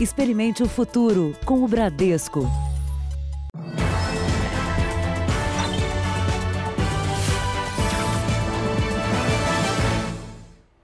[0.00, 2.42] Experimente o futuro com o Bradesco.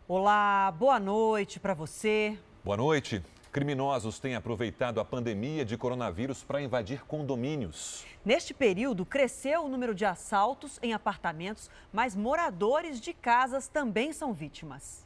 [0.09, 2.37] Olá, boa noite para você.
[2.65, 3.23] Boa noite.
[3.53, 8.05] Criminosos têm aproveitado a pandemia de coronavírus para invadir condomínios.
[8.25, 14.33] Neste período, cresceu o número de assaltos em apartamentos, mas moradores de casas também são
[14.33, 15.04] vítimas.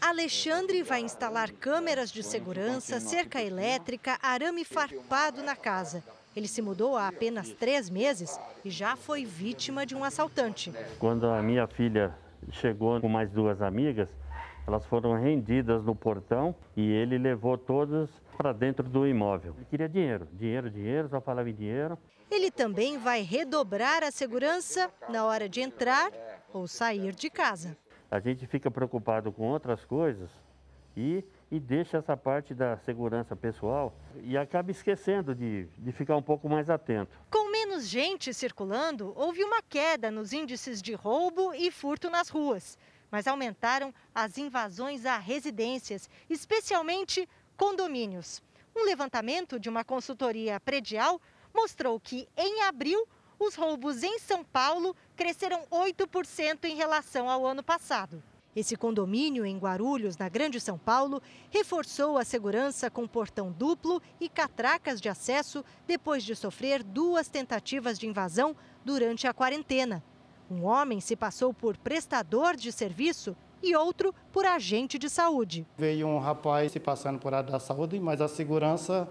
[0.00, 6.02] Alexandre vai instalar câmeras de segurança, cerca elétrica, arame farpado na casa.
[6.34, 10.72] Ele se mudou há apenas três meses e já foi vítima de um assaltante.
[10.98, 12.16] Quando a minha filha
[12.50, 14.08] chegou com mais duas amigas,
[14.66, 19.54] elas foram rendidas no portão e ele levou todas para dentro do imóvel.
[19.56, 21.98] Ele queria dinheiro, dinheiro, dinheiro, só falava em dinheiro.
[22.30, 26.10] Ele também vai redobrar a segurança na hora de entrar
[26.52, 27.76] ou sair de casa
[28.12, 30.28] a gente fica preocupado com outras coisas
[30.94, 36.22] e, e deixa essa parte da segurança pessoal e acaba esquecendo de, de ficar um
[36.22, 37.18] pouco mais atento.
[37.30, 42.76] Com menos gente circulando, houve uma queda nos índices de roubo e furto nas ruas,
[43.10, 48.42] mas aumentaram as invasões a residências, especialmente condomínios.
[48.76, 51.18] Um levantamento de uma consultoria predial
[51.54, 57.62] mostrou que em abril os roubos em São Paulo cresceram 8% em relação ao ano
[57.62, 58.20] passado.
[58.56, 64.28] Esse condomínio em Guarulhos, na Grande São Paulo, reforçou a segurança com portão duplo e
[64.28, 70.02] catracas de acesso depois de sofrer duas tentativas de invasão durante a quarentena.
[70.50, 75.64] Um homem se passou por prestador de serviço e outro por agente de saúde.
[75.78, 79.08] Veio um rapaz se passando por área da saúde, mas a segurança,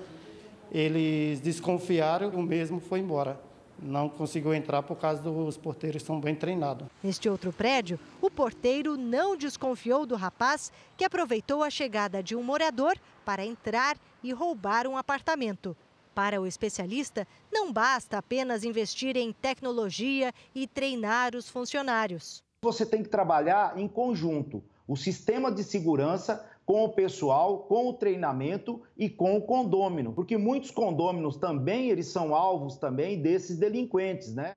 [0.74, 3.40] eles desconfiaram, o mesmo foi embora
[3.82, 6.88] não conseguiu entrar por causa dos porteiros são bem treinados.
[7.04, 12.44] Neste outro prédio, o porteiro não desconfiou do rapaz que aproveitou a chegada de um
[12.44, 15.76] morador para entrar e roubar um apartamento.
[16.14, 22.44] Para o especialista, não basta apenas investir em tecnologia e treinar os funcionários.
[22.62, 24.62] Você tem que trabalhar em conjunto.
[24.88, 30.38] O sistema de segurança com o pessoal, com o treinamento e com o condômino, porque
[30.38, 34.54] muitos condôminos também eles são alvos também desses delinquentes, né?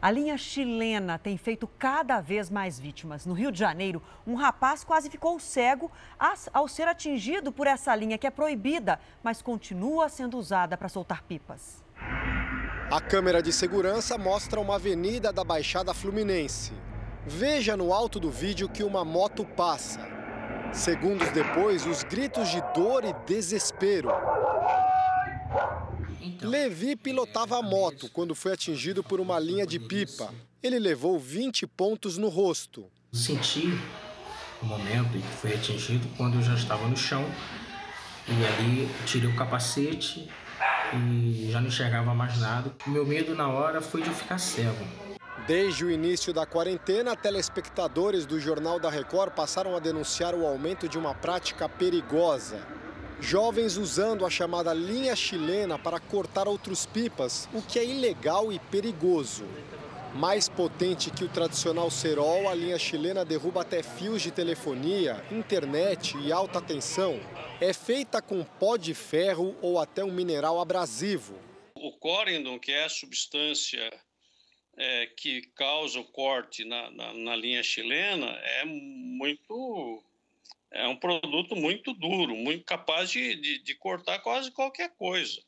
[0.00, 3.24] A linha chilena tem feito cada vez mais vítimas.
[3.24, 5.88] No Rio de Janeiro, um rapaz quase ficou cego
[6.52, 11.22] ao ser atingido por essa linha que é proibida, mas continua sendo usada para soltar
[11.22, 11.84] pipas.
[12.90, 16.72] A câmera de segurança mostra uma avenida da Baixada Fluminense.
[17.26, 20.00] Veja no alto do vídeo que uma moto passa.
[20.72, 24.08] Segundos depois, os gritos de dor e desespero.
[26.20, 30.32] Então, Levi pilotava a moto quando foi atingido por uma linha de pipa.
[30.62, 32.86] Ele levou 20 pontos no rosto.
[33.12, 33.78] Senti
[34.60, 37.24] o momento em que foi atingido quando eu já estava no chão.
[38.26, 40.28] E ali tirei o capacete
[40.94, 42.74] e já não enxergava mais nada.
[42.86, 45.11] O meu medo na hora foi de eu ficar cego.
[45.46, 50.88] Desde o início da quarentena, telespectadores do Jornal da Record passaram a denunciar o aumento
[50.88, 52.64] de uma prática perigosa.
[53.20, 58.60] Jovens usando a chamada linha chilena para cortar outros pipas, o que é ilegal e
[58.60, 59.44] perigoso.
[60.14, 66.16] Mais potente que o tradicional cerol, a linha chilena derruba até fios de telefonia, internet
[66.18, 67.18] e alta tensão.
[67.60, 71.34] É feita com pó de ferro ou até um mineral abrasivo.
[71.74, 73.90] O corindon, que é a substância
[74.76, 80.02] é, que causa o corte na, na, na, linha chilena é muito
[80.70, 85.38] é um produto muito duro, muito capaz de, de, de, cortar quase qualquer coisa.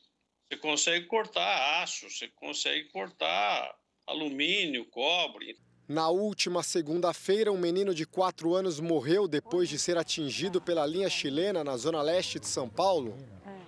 [0.47, 3.75] Você consegue cortar aço, você consegue cortar
[4.05, 5.57] alumínio, cobre.
[5.87, 11.09] Na última segunda-feira, um menino de 4 anos morreu depois de ser atingido pela linha
[11.09, 13.17] chilena na zona leste de São Paulo.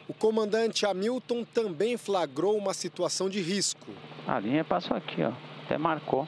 [0.07, 3.91] O comandante Hamilton também flagrou uma situação de risco.
[4.27, 6.25] A linha passou aqui, ó até marcou.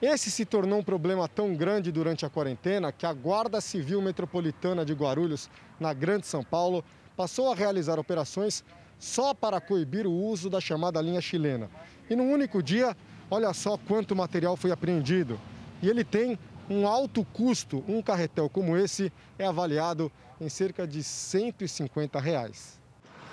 [0.00, 4.82] Esse se tornou um problema tão grande durante a quarentena que a Guarda Civil Metropolitana
[4.82, 6.82] de Guarulhos, na Grande São Paulo,
[7.14, 8.64] passou a realizar operações
[8.98, 11.68] só para coibir o uso da chamada linha chilena.
[12.08, 12.96] E num único dia,
[13.30, 15.38] olha só quanto material foi apreendido.
[15.82, 16.38] E ele tem
[16.70, 17.84] um alto custo.
[17.86, 20.10] Um carretel como esse é avaliado
[20.40, 22.79] em cerca de 150 reais.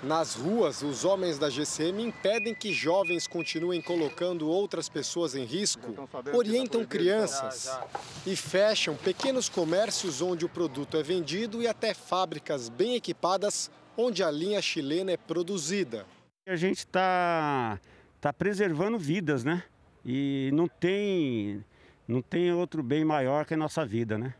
[0.02, 5.92] Nas ruas, os homens da GCM impedem que jovens continuem colocando outras pessoas em risco,
[6.32, 7.76] orientam crianças
[8.24, 14.22] e fecham pequenos comércios onde o produto é vendido e até fábricas bem equipadas onde
[14.22, 16.06] a linha chilena é produzida.
[16.46, 17.80] A gente está
[18.20, 19.64] tá preservando vidas, né?
[20.06, 21.64] E não tem,
[22.06, 24.32] não tem outro bem maior que a nossa vida, né?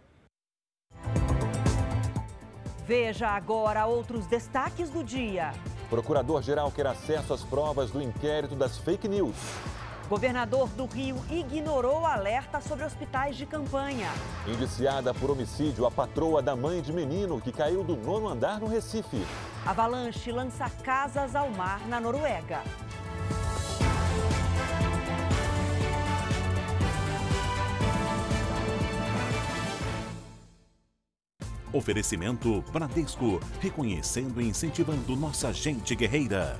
[2.88, 5.52] Veja agora outros destaques do dia.
[5.90, 9.37] Procurador-geral quer acesso às provas do inquérito das fake news.
[10.08, 14.08] Governador do Rio ignorou o alerta sobre hospitais de campanha.
[14.46, 18.67] Indiciada por homicídio, a patroa da mãe de menino que caiu do nono andar no
[18.67, 19.23] Recife.
[19.67, 22.62] Avalanche lança casas ao mar na Noruega.
[31.72, 36.58] Oferecimento Bradesco, reconhecendo e incentivando nossa gente guerreira.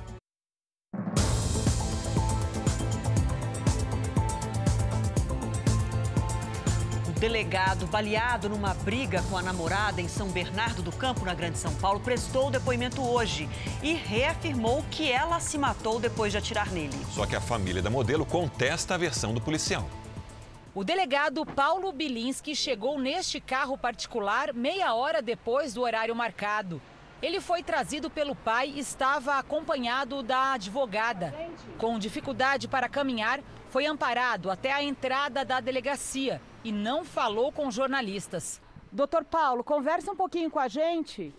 [7.07, 11.57] O delegado, baleado numa briga com a namorada em São Bernardo do Campo, na Grande
[11.57, 13.49] São Paulo, prestou o depoimento hoje
[13.81, 16.95] e reafirmou que ela se matou depois de atirar nele.
[17.11, 19.89] Só que a família da modelo contesta a versão do policial.
[20.75, 26.79] O delegado Paulo Bilinski chegou neste carro particular meia hora depois do horário marcado.
[27.23, 31.33] Ele foi trazido pelo pai e estava acompanhado da advogada.
[31.79, 33.39] Com dificuldade para caminhar,
[33.71, 38.61] foi amparado até a entrada da delegacia e não falou com jornalistas.
[38.91, 41.33] Doutor Paulo, converse um pouquinho com a gente.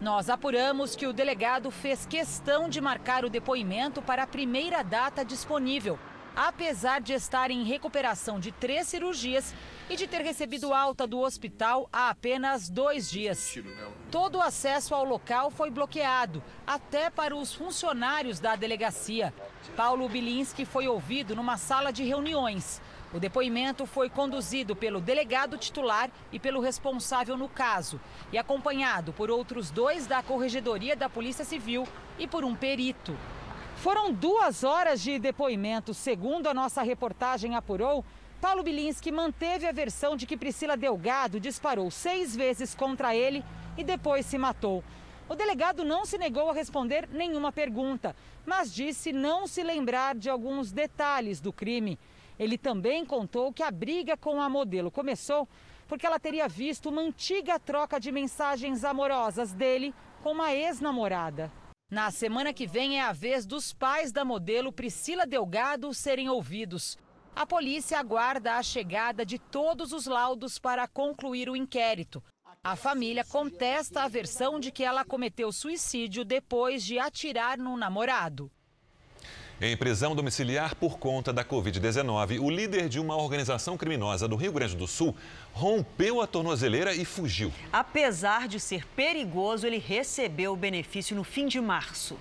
[0.00, 5.24] Nós apuramos que o delegado fez questão de marcar o depoimento para a primeira data
[5.24, 5.98] disponível,
[6.36, 9.54] apesar de estar em recuperação de três cirurgias
[9.88, 13.58] e de ter recebido alta do hospital há apenas dois dias.
[14.10, 19.32] Todo o acesso ao local foi bloqueado, até para os funcionários da delegacia.
[19.74, 22.82] Paulo Bilinski foi ouvido numa sala de reuniões.
[23.14, 28.00] O depoimento foi conduzido pelo delegado titular e pelo responsável no caso,
[28.32, 31.86] e acompanhado por outros dois da Corregedoria da Polícia Civil
[32.18, 33.16] e por um perito.
[33.76, 35.92] Foram duas horas de depoimento.
[35.92, 38.04] Segundo a nossa reportagem apurou,
[38.40, 43.44] Paulo Bilinski manteve a versão de que Priscila Delgado disparou seis vezes contra ele
[43.76, 44.82] e depois se matou.
[45.28, 48.14] O delegado não se negou a responder nenhuma pergunta,
[48.44, 51.98] mas disse não se lembrar de alguns detalhes do crime.
[52.38, 55.48] Ele também contou que a briga com a modelo começou
[55.86, 61.50] porque ela teria visto uma antiga troca de mensagens amorosas dele com uma ex-namorada.
[61.88, 66.98] Na semana que vem é a vez dos pais da modelo Priscila Delgado serem ouvidos.
[67.34, 72.20] A polícia aguarda a chegada de todos os laudos para concluir o inquérito.
[72.64, 78.50] A família contesta a versão de que ela cometeu suicídio depois de atirar no namorado.
[79.58, 84.52] Em prisão domiciliar por conta da Covid-19, o líder de uma organização criminosa do Rio
[84.52, 85.16] Grande do Sul
[85.50, 87.50] rompeu a tornozeleira e fugiu.
[87.72, 92.18] Apesar de ser perigoso, ele recebeu o benefício no fim de março.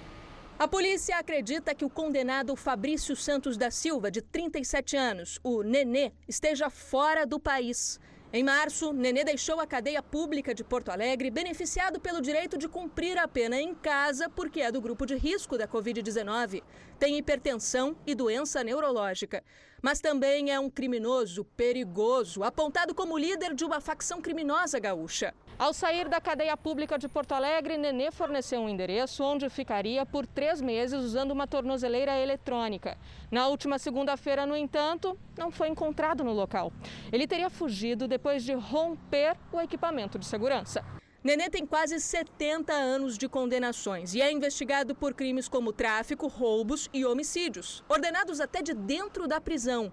[0.57, 6.13] A polícia acredita que o condenado Fabrício Santos da Silva, de 37 anos, o Nenê,
[6.29, 7.99] esteja fora do país.
[8.35, 13.17] Em março, Nenê deixou a cadeia pública de Porto Alegre, beneficiado pelo direito de cumprir
[13.17, 16.61] a pena em casa, porque é do grupo de risco da Covid-19.
[16.99, 19.41] Tem hipertensão e doença neurológica.
[19.81, 25.33] Mas também é um criminoso perigoso, apontado como líder de uma facção criminosa gaúcha.
[25.57, 30.27] Ao sair da cadeia pública de Porto Alegre, Nenê forneceu um endereço onde ficaria por
[30.27, 32.97] três meses usando uma tornozeleira eletrônica.
[33.31, 36.73] Na última segunda-feira, no entanto, não foi encontrado no local.
[37.09, 40.83] Ele teria fugido depois de romper o equipamento de segurança.
[41.23, 46.89] Nenê tem quase 70 anos de condenações e é investigado por crimes como tráfico, roubos
[46.93, 49.89] e homicídios, ordenados até de dentro da prisão.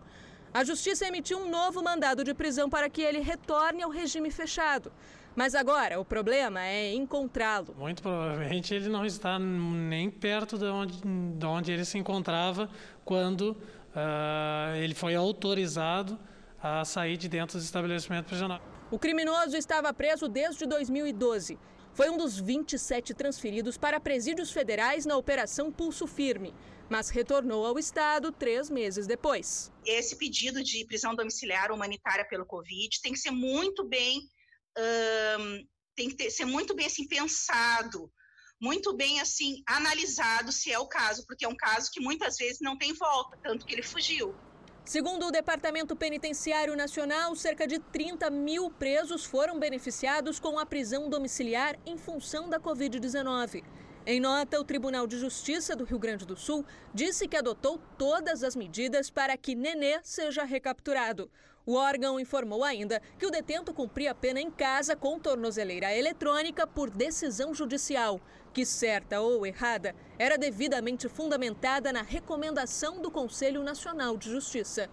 [0.53, 4.93] A justiça emitiu um novo mandado de prisão para que ele retorne ao regime fechado.
[5.35, 7.75] Mas agora o problema é encontrá-lo.
[7.79, 12.69] Muito provavelmente ele não está nem perto de onde, de onde ele se encontrava
[13.05, 16.19] quando uh, ele foi autorizado
[16.63, 18.61] a sair de dentro do estabelecimento prisional.
[18.91, 21.59] O criminoso estava preso desde 2012.
[21.95, 26.55] Foi um dos 27 transferidos para presídios federais na Operação Pulso Firme,
[26.89, 29.71] mas retornou ao Estado três meses depois.
[29.85, 34.21] Esse pedido de prisão domiciliar humanitária pelo Covid tem que ser muito bem
[34.79, 38.11] um, tem que ter, ser muito bem assim pensado,
[38.61, 42.59] muito bem assim analisado se é o caso, porque é um caso que muitas vezes
[42.61, 44.35] não tem volta, tanto que ele fugiu.
[44.85, 51.09] Segundo o Departamento Penitenciário Nacional, cerca de 30 mil presos foram beneficiados com a prisão
[51.09, 53.63] domiciliar em função da Covid-19.
[54.05, 58.43] Em nota, o Tribunal de Justiça do Rio Grande do Sul disse que adotou todas
[58.43, 61.31] as medidas para que Nenê seja recapturado.
[61.65, 66.91] O órgão informou ainda que o detento cumpria pena em casa com tornozeleira eletrônica por
[66.91, 68.21] decisão judicial,
[68.53, 74.91] que, certa ou errada, era devidamente fundamentada na recomendação do Conselho Nacional de Justiça.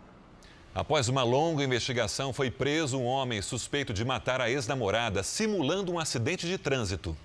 [0.73, 5.97] Após uma longa investigação, foi preso um homem suspeito de matar a ex-namorada simulando um
[5.97, 7.17] acidente de trânsito.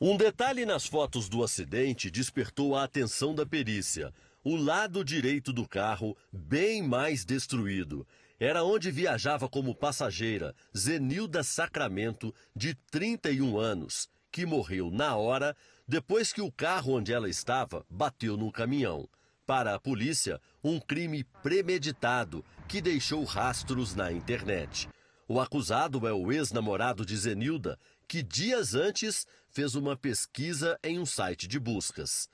[0.00, 4.12] Um detalhe nas fotos do acidente despertou a atenção da perícia.
[4.42, 8.06] O lado direito do carro, bem mais destruído.
[8.38, 15.56] Era onde viajava como passageira Zenilda Sacramento, de 31 anos, que morreu na hora
[15.88, 19.08] depois que o carro onde ela estava bateu num caminhão.
[19.46, 24.88] Para a polícia, um crime premeditado que deixou rastros na internet.
[25.28, 31.06] O acusado é o ex-namorado de Zenilda, que dias antes fez uma pesquisa em um
[31.06, 32.28] site de buscas.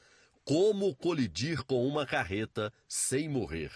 [0.45, 3.71] Como colidir com uma carreta sem morrer.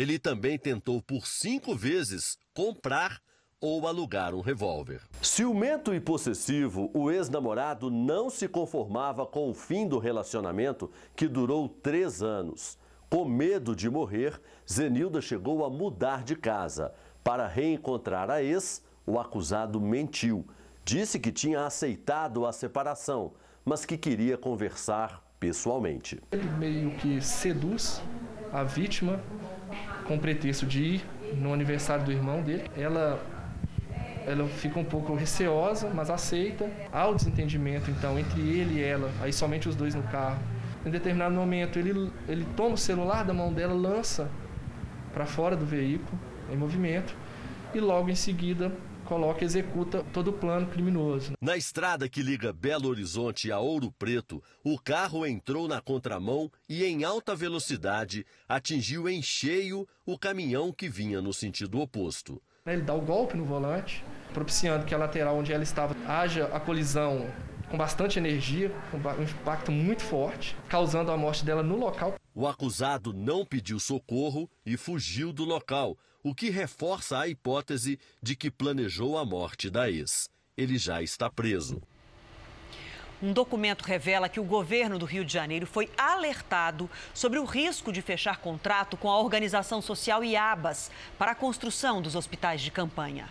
[0.00, 3.20] Ele também tentou por cinco vezes comprar
[3.60, 5.02] ou alugar um revólver.
[5.20, 11.68] Ciumento e possessivo, o ex-namorado não se conformava com o fim do relacionamento que durou
[11.68, 12.78] três anos.
[13.10, 16.94] Com medo de morrer, Zenilda chegou a mudar de casa.
[17.22, 20.46] Para reencontrar a ex, o acusado mentiu.
[20.82, 26.22] Disse que tinha aceitado a separação, mas que queria conversar pessoalmente.
[26.32, 28.00] Ele meio que seduz
[28.50, 29.20] a vítima
[30.10, 31.04] com o pretexto de ir
[31.36, 32.64] no aniversário do irmão dele.
[32.76, 33.24] Ela
[34.26, 36.68] ela fica um pouco receosa, mas aceita.
[36.92, 40.38] Há o desentendimento, então, entre ele e ela, aí somente os dois no carro.
[40.84, 44.28] Em determinado momento, ele, ele toma o celular da mão dela, lança
[45.14, 46.18] para fora do veículo,
[46.52, 47.14] em movimento,
[47.72, 48.72] e logo em seguida
[49.10, 51.32] coloca e executa todo o plano criminoso.
[51.40, 56.84] Na estrada que liga Belo Horizonte a Ouro Preto, o carro entrou na contramão e,
[56.84, 62.40] em alta velocidade, atingiu em cheio o caminhão que vinha no sentido oposto.
[62.64, 66.60] Ele dá o golpe no volante, propiciando que a lateral onde ela estava haja a
[66.60, 67.26] colisão
[67.68, 72.14] com bastante energia, com um impacto muito forte, causando a morte dela no local.
[72.32, 78.36] O acusado não pediu socorro e fugiu do local, o que reforça a hipótese de
[78.36, 80.28] que planejou a morte da ex.
[80.56, 81.80] Ele já está preso.
[83.22, 87.92] Um documento revela que o governo do Rio de Janeiro foi alertado sobre o risco
[87.92, 93.28] de fechar contrato com a organização social IABAS para a construção dos hospitais de campanha.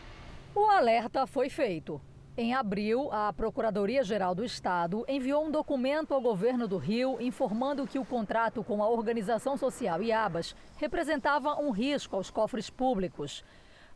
[0.54, 2.00] O alerta foi feito.
[2.42, 8.00] Em abril, a Procuradoria-Geral do Estado enviou um documento ao governo do Rio informando que
[8.00, 13.44] o contrato com a organização social IABAS representava um risco aos cofres públicos.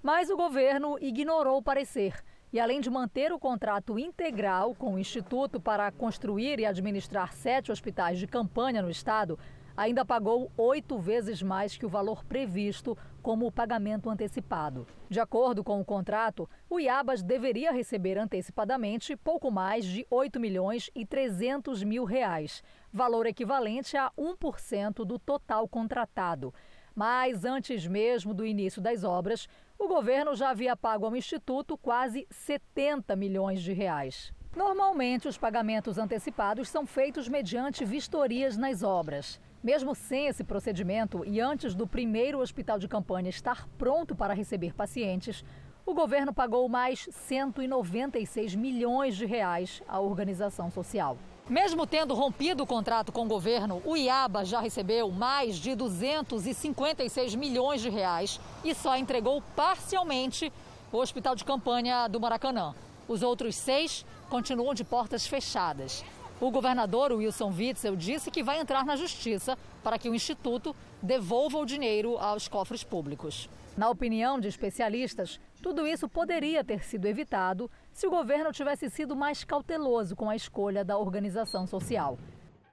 [0.02, 2.22] Mas o governo ignorou o parecer
[2.52, 7.72] e, além de manter o contrato integral com o Instituto para construir e administrar sete
[7.72, 9.40] hospitais de campanha no estado,
[9.76, 14.86] ainda pagou oito vezes mais que o valor previsto como pagamento antecipado.
[15.10, 20.90] De acordo com o contrato, o Iabas deveria receber antecipadamente pouco mais de 8 milhões
[20.94, 26.54] e 300 mil reais, valor equivalente a 1% do total contratado.
[26.96, 29.48] Mas antes mesmo do início das obras,
[29.80, 34.32] o governo já havia pago ao Instituto quase 70 milhões de reais.
[34.56, 39.40] Normalmente, os pagamentos antecipados são feitos mediante vistorias nas obras.
[39.64, 44.74] Mesmo sem esse procedimento e antes do primeiro hospital de campanha estar pronto para receber
[44.74, 45.42] pacientes,
[45.86, 51.18] o governo pagou mais 196 milhões de reais à organização social.
[51.50, 57.34] Mesmo tendo rompido o contrato com o governo, o IABA já recebeu mais de 256
[57.36, 60.52] milhões de reais e só entregou parcialmente
[60.92, 62.76] o hospital de campanha do Maracanã.
[63.08, 66.04] Os outros seis continuam de portas fechadas.
[66.40, 71.58] O governador Wilson Witzel disse que vai entrar na justiça para que o Instituto devolva
[71.58, 73.50] o dinheiro aos cofres públicos.
[73.78, 79.16] Na opinião de especialistas, tudo isso poderia ter sido evitado se o governo tivesse sido
[79.16, 82.20] mais cauteloso com a escolha da organização social.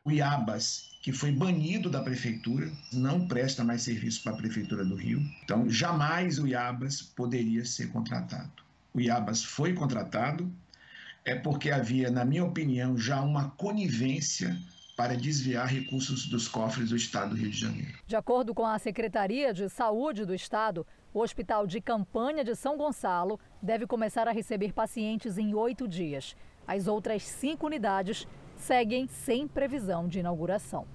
[0.05, 4.95] O IABAS, que foi banido da prefeitura, não presta mais serviço para a prefeitura do
[4.95, 5.21] Rio.
[5.45, 8.50] Então, jamais o IABAS poderia ser contratado.
[8.93, 10.50] O IABAS foi contratado,
[11.25, 14.57] é porque havia, na minha opinião, já uma conivência
[14.97, 17.99] para desviar recursos dos cofres do Estado do Rio de Janeiro.
[18.07, 22.77] De acordo com a Secretaria de Saúde do Estado, o Hospital de Campanha de São
[22.77, 26.37] Gonçalo deve começar a receber pacientes em oito dias.
[26.67, 30.87] As outras cinco unidades seguem sem previsão de inauguração.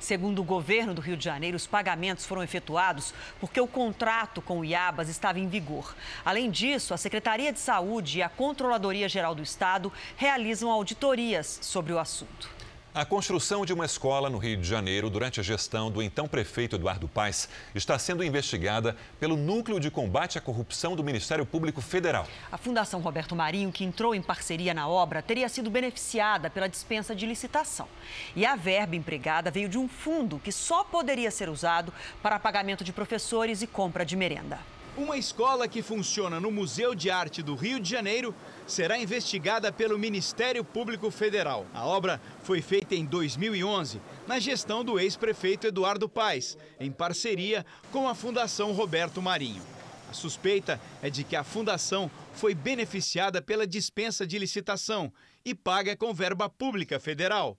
[0.00, 4.60] Segundo o governo do Rio de Janeiro, os pagamentos foram efetuados porque o contrato com
[4.60, 5.94] o IABAS estava em vigor.
[6.24, 11.92] Além disso, a Secretaria de Saúde e a Controladoria Geral do Estado realizam auditorias sobre
[11.92, 12.59] o assunto.
[12.92, 16.74] A construção de uma escola no Rio de Janeiro durante a gestão do então prefeito
[16.74, 22.26] Eduardo Paes está sendo investigada pelo Núcleo de Combate à Corrupção do Ministério Público Federal.
[22.50, 27.14] A Fundação Roberto Marinho, que entrou em parceria na obra, teria sido beneficiada pela dispensa
[27.14, 27.86] de licitação.
[28.34, 32.82] E a verba empregada veio de um fundo que só poderia ser usado para pagamento
[32.82, 34.58] de professores e compra de merenda.
[35.00, 38.34] Uma escola que funciona no Museu de Arte do Rio de Janeiro
[38.66, 41.66] será investigada pelo Ministério Público Federal.
[41.72, 48.06] A obra foi feita em 2011, na gestão do ex-prefeito Eduardo Paes, em parceria com
[48.06, 49.62] a Fundação Roberto Marinho.
[50.10, 55.10] A suspeita é de que a fundação foi beneficiada pela dispensa de licitação
[55.42, 57.56] e paga com verba pública federal.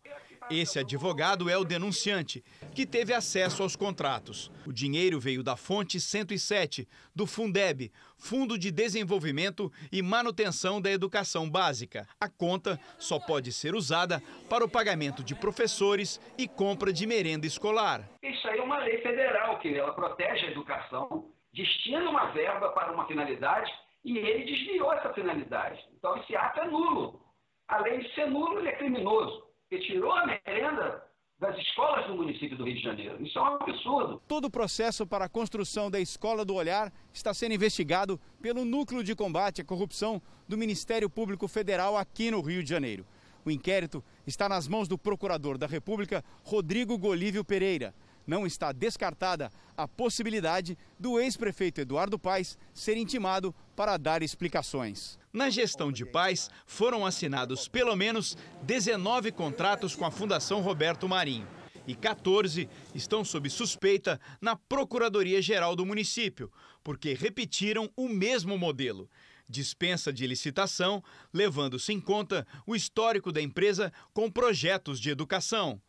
[0.52, 2.44] Esse advogado é o denunciante,
[2.76, 4.52] que teve acesso aos contratos.
[4.68, 11.50] O dinheiro veio da fonte 107, do Fundeb, Fundo de Desenvolvimento e Manutenção da Educação
[11.50, 12.06] Básica.
[12.20, 17.48] A conta só pode ser usada para o pagamento de professores e compra de merenda
[17.48, 18.10] escolar.
[18.22, 22.92] Isso aí é uma lei federal que ela protege a educação, destina uma verba para
[22.92, 23.72] uma finalidade
[24.04, 25.80] e ele desviou essa finalidade.
[25.98, 27.22] Então esse ato é nulo.
[27.70, 31.02] Além de ser nulo, ele é criminoso que tirou a merenda
[31.40, 33.26] das escolas do município do Rio de Janeiro.
[33.26, 34.22] Isso é um absurdo.
[34.28, 39.02] Todo o processo para a construção da Escola do Olhar está sendo investigado pelo Núcleo
[39.02, 43.06] de Combate à Corrupção do Ministério Público Federal aqui no Rio de Janeiro.
[43.46, 47.96] O inquérito está nas mãos do Procurador da República, Rodrigo Golívio Pereira.
[48.26, 55.20] Não está descartada a possibilidade do ex-prefeito Eduardo Paes ser intimado para dar explicações.
[55.34, 61.48] Na gestão de paz, foram assinados pelo menos 19 contratos com a Fundação Roberto Marinho
[61.88, 66.52] e 14 estão sob suspeita na Procuradoria-Geral do município,
[66.84, 69.10] porque repetiram o mesmo modelo.
[69.50, 75.82] Dispensa de licitação, levando-se em conta o histórico da empresa com projetos de educação.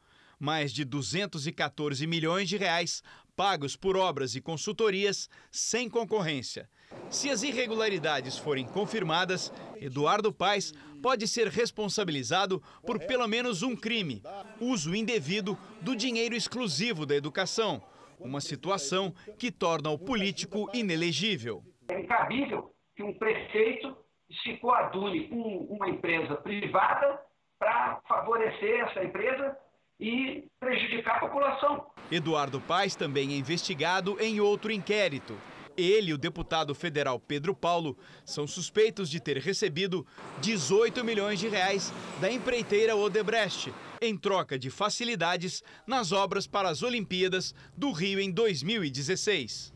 [0.42, 3.00] Mais de 214 milhões de reais
[3.36, 6.68] pagos por obras e consultorias sem concorrência.
[7.08, 14.20] Se as irregularidades forem confirmadas, Eduardo Paes pode ser responsabilizado por pelo menos um crime:
[14.58, 17.80] uso indevido do dinheiro exclusivo da educação.
[18.18, 21.62] Uma situação que torna o político inelegível.
[21.88, 23.96] É incabível que um prefeito
[24.42, 27.20] se coadune com uma empresa privada
[27.60, 29.56] para favorecer essa empresa
[30.00, 31.86] e prejudicar a população.
[32.10, 35.36] Eduardo Paes também é investigado em outro inquérito.
[35.76, 40.06] Ele e o deputado federal Pedro Paulo são suspeitos de ter recebido
[40.40, 46.82] 18 milhões de reais da empreiteira Odebrecht em troca de facilidades nas obras para as
[46.82, 49.72] Olimpíadas do Rio em 2016.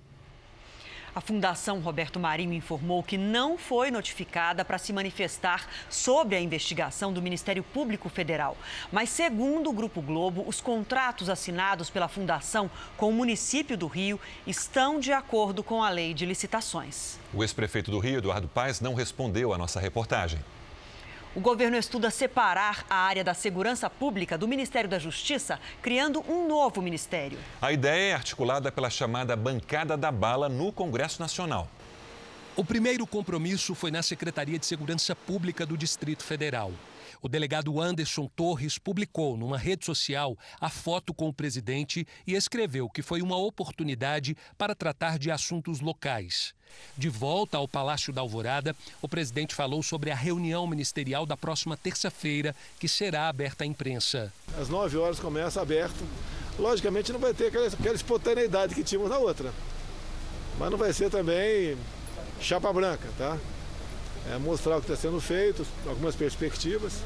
[1.17, 7.11] A Fundação Roberto Marinho informou que não foi notificada para se manifestar sobre a investigação
[7.11, 8.55] do Ministério Público Federal.
[8.93, 14.21] Mas, segundo o Grupo Globo, os contratos assinados pela Fundação com o município do Rio
[14.47, 17.19] estão de acordo com a lei de licitações.
[17.33, 20.39] O ex-prefeito do Rio, Eduardo Paes, não respondeu à nossa reportagem.
[21.37, 26.49] O governo estuda separar a área da segurança pública do Ministério da Justiça, criando um
[26.49, 27.39] novo ministério.
[27.61, 31.69] A ideia é articulada pela chamada Bancada da Bala no Congresso Nacional.
[32.57, 36.73] O primeiro compromisso foi na Secretaria de Segurança Pública do Distrito Federal.
[37.21, 42.89] O delegado Anderson Torres publicou numa rede social a foto com o presidente e escreveu
[42.89, 46.55] que foi uma oportunidade para tratar de assuntos locais.
[46.97, 51.77] De volta ao Palácio da Alvorada, o presidente falou sobre a reunião ministerial da próxima
[51.77, 54.33] terça-feira, que será aberta à imprensa.
[54.59, 56.05] Às 9 horas começa aberto.
[56.59, 59.53] Logicamente não vai ter aquela, aquela espontaneidade que tínhamos na outra.
[60.59, 61.77] Mas não vai ser também
[62.41, 63.39] chapa branca, tá?
[64.33, 67.03] É, mostrar o que está sendo feito, algumas perspectivas.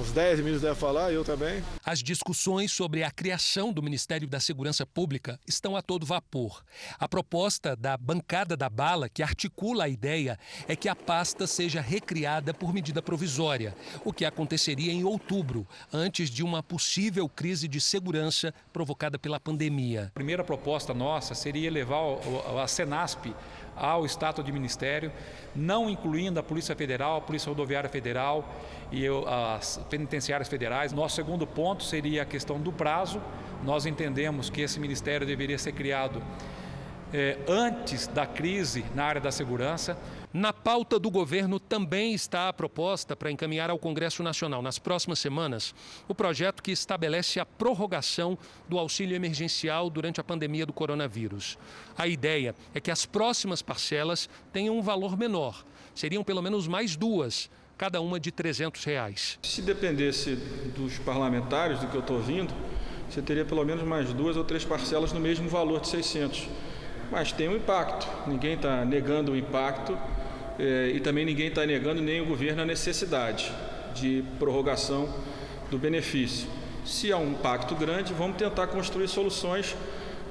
[0.00, 1.62] Uns 10 minutos deve falar, eu também.
[1.84, 6.64] As discussões sobre a criação do Ministério da Segurança Pública estão a todo vapor.
[6.98, 10.36] A proposta da bancada da bala, que articula a ideia,
[10.66, 13.72] é que a pasta seja recriada por medida provisória,
[14.04, 20.08] o que aconteceria em outubro, antes de uma possível crise de segurança provocada pela pandemia.
[20.08, 22.02] A primeira proposta nossa seria levar
[22.60, 23.32] a Senasp
[23.76, 25.12] ao status de ministério,
[25.54, 28.48] não incluindo a Polícia Federal, a Polícia Rodoviária Federal
[28.90, 30.92] e as penitenciárias federais.
[30.92, 33.20] Nosso segundo ponto seria a questão do prazo.
[33.64, 36.22] Nós entendemos que esse ministério deveria ser criado
[37.12, 39.96] eh, antes da crise na área da segurança.
[40.36, 45.20] Na pauta do governo também está a proposta para encaminhar ao Congresso Nacional nas próximas
[45.20, 45.72] semanas
[46.08, 48.36] o projeto que estabelece a prorrogação
[48.68, 51.56] do auxílio emergencial durante a pandemia do coronavírus.
[51.96, 56.96] A ideia é que as próximas parcelas tenham um valor menor, seriam pelo menos mais
[56.96, 59.38] duas, cada uma de 300 reais.
[59.40, 60.34] Se dependesse
[60.74, 62.52] dos parlamentares, do que eu estou ouvindo,
[63.08, 66.48] você teria pelo menos mais duas ou três parcelas no mesmo valor de 600.
[67.08, 69.96] Mas tem um impacto, ninguém está negando o impacto
[70.58, 73.50] é, e também ninguém está negando, nem o governo, a necessidade
[73.94, 75.08] de prorrogação
[75.70, 76.48] do benefício.
[76.84, 79.74] Se há um impacto grande, vamos tentar construir soluções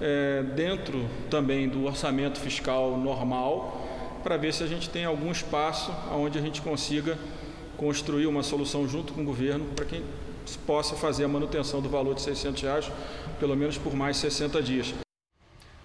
[0.02, 3.90] é, dentro também do orçamento fiscal normal,
[4.24, 7.18] para ver se a gente tem algum espaço onde a gente consiga
[7.78, 10.02] construir uma solução junto com o governo para que
[10.66, 12.92] possa fazer a manutenção do valor de 600 reais,
[13.40, 14.94] pelo menos por mais 60 dias.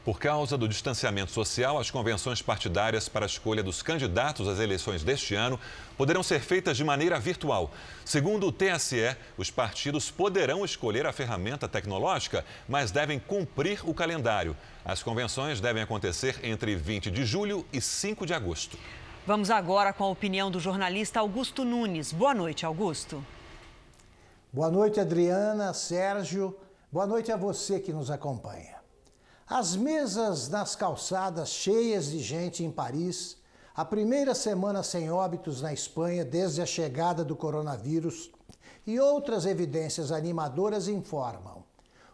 [0.09, 5.05] Por causa do distanciamento social, as convenções partidárias para a escolha dos candidatos às eleições
[5.05, 5.61] deste ano
[5.99, 7.71] poderão ser feitas de maneira virtual.
[8.07, 14.57] Segundo o TSE, os partidos poderão escolher a ferramenta tecnológica, mas devem cumprir o calendário.
[14.83, 18.79] As convenções devem acontecer entre 20 de julho e 5 de agosto.
[19.27, 22.15] Vamos agora com a opinião do jornalista Augusto Nunes.
[22.15, 23.23] Boa noite, Augusto.
[24.51, 26.57] Boa noite, Adriana, Sérgio.
[26.91, 28.78] Boa noite a você que nos acompanha.
[29.51, 33.39] As mesas nas calçadas cheias de gente em Paris,
[33.75, 38.31] a primeira semana sem óbitos na Espanha desde a chegada do coronavírus
[38.87, 41.65] e outras evidências animadoras informam.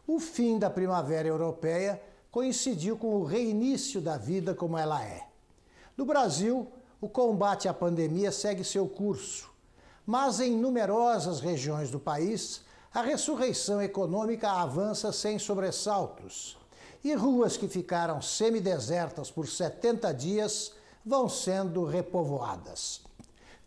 [0.06, 5.26] O fim da primavera europeia coincidiu com o reinício da vida como ela é.
[5.96, 6.68] No Brasil,
[7.00, 9.50] o combate à pandemia segue seu curso,
[10.06, 12.62] mas em numerosas regiões do país,
[12.94, 16.62] a ressurreição econômica avança sem sobressaltos
[17.04, 20.72] e ruas que ficaram semidesertas por 70 dias
[21.04, 23.02] vão sendo repovoadas.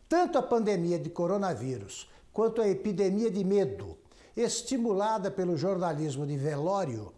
[0.10, 3.95] Tanto a pandemia de coronavírus quanto a epidemia de medo,
[4.36, 7.13] estimulada pelo jornalismo de velório,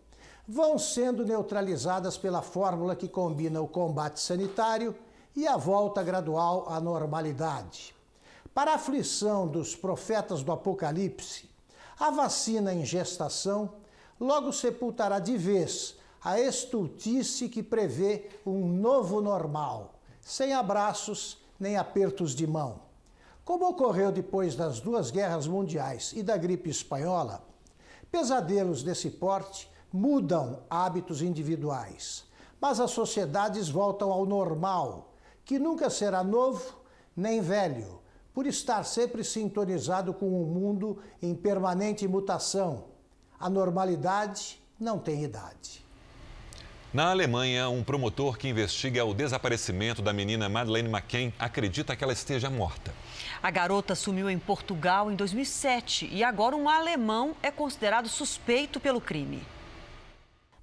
[0.45, 4.93] vão sendo neutralizadas pela fórmula que combina o combate sanitário
[5.35, 7.95] e a volta gradual à normalidade.
[8.53, 11.49] Para a aflição dos profetas do Apocalipse,
[11.97, 13.75] a vacina em gestação
[14.19, 22.35] logo sepultará de vez a estultice que prevê um novo normal, sem abraços nem apertos
[22.35, 22.81] de mão.
[23.45, 27.43] Como ocorreu depois das duas guerras mundiais e da gripe espanhola,
[28.11, 32.25] pesadelos desse porte mudam hábitos individuais,
[32.61, 36.79] mas as sociedades voltam ao normal, que nunca será novo
[37.15, 37.99] nem velho,
[38.33, 42.85] por estar sempre sintonizado com um mundo em permanente mutação.
[43.39, 45.88] A normalidade não tem idade.
[46.91, 52.13] Na Alemanha, um promotor que investiga o desaparecimento da menina Madeleine McCain acredita que ela
[52.13, 52.91] esteja morta.
[53.43, 58.99] A garota sumiu em Portugal em 2007 e agora um alemão é considerado suspeito pelo
[58.99, 59.43] crime.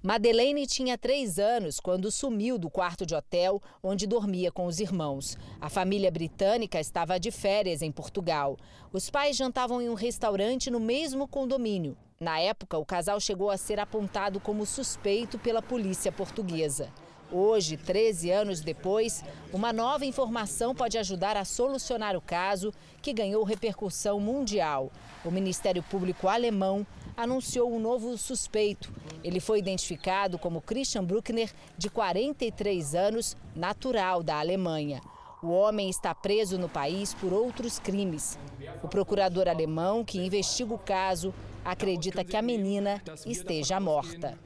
[0.03, 5.37] Madeleine tinha três anos quando sumiu do quarto de hotel onde dormia com os irmãos.
[5.61, 8.57] A família britânica estava de férias em Portugal.
[8.91, 13.57] Os pais jantavam em um restaurante no mesmo condomínio na época, o casal chegou a
[13.57, 16.89] ser apontado como suspeito pela polícia portuguesa.
[17.31, 23.43] Hoje, 13 anos depois, uma nova informação pode ajudar a solucionar o caso, que ganhou
[23.43, 24.91] repercussão mundial.
[25.23, 28.91] O Ministério Público alemão anunciou um novo suspeito.
[29.23, 35.01] Ele foi identificado como Christian Bruckner, de 43 anos, natural da Alemanha.
[35.43, 38.39] O homem está preso no país por outros crimes.
[38.81, 41.31] O procurador alemão que investiga o caso
[41.67, 44.39] acredita que a menina esteja morta.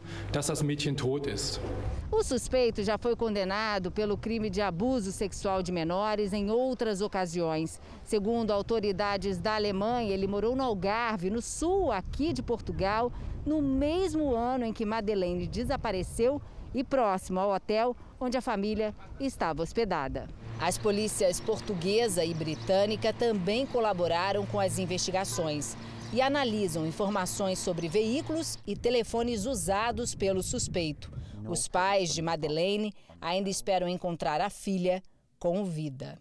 [2.11, 7.79] O suspeito já foi condenado pelo crime de abuso sexual de menores em outras ocasiões.
[8.03, 13.13] Segundo autoridades da Alemanha, ele morou no Algarve, no sul aqui de Portugal,
[13.45, 16.41] no mesmo ano em que Madeleine desapareceu
[16.73, 20.27] e próximo ao hotel onde a família estava hospedada.
[20.59, 25.75] As polícias portuguesa e britânica também colaboraram com as investigações
[26.13, 31.11] e analisam informações sobre veículos e telefones usados pelo suspeito.
[31.47, 35.01] Os pais de Madeleine ainda esperam encontrar a filha
[35.39, 36.19] com vida.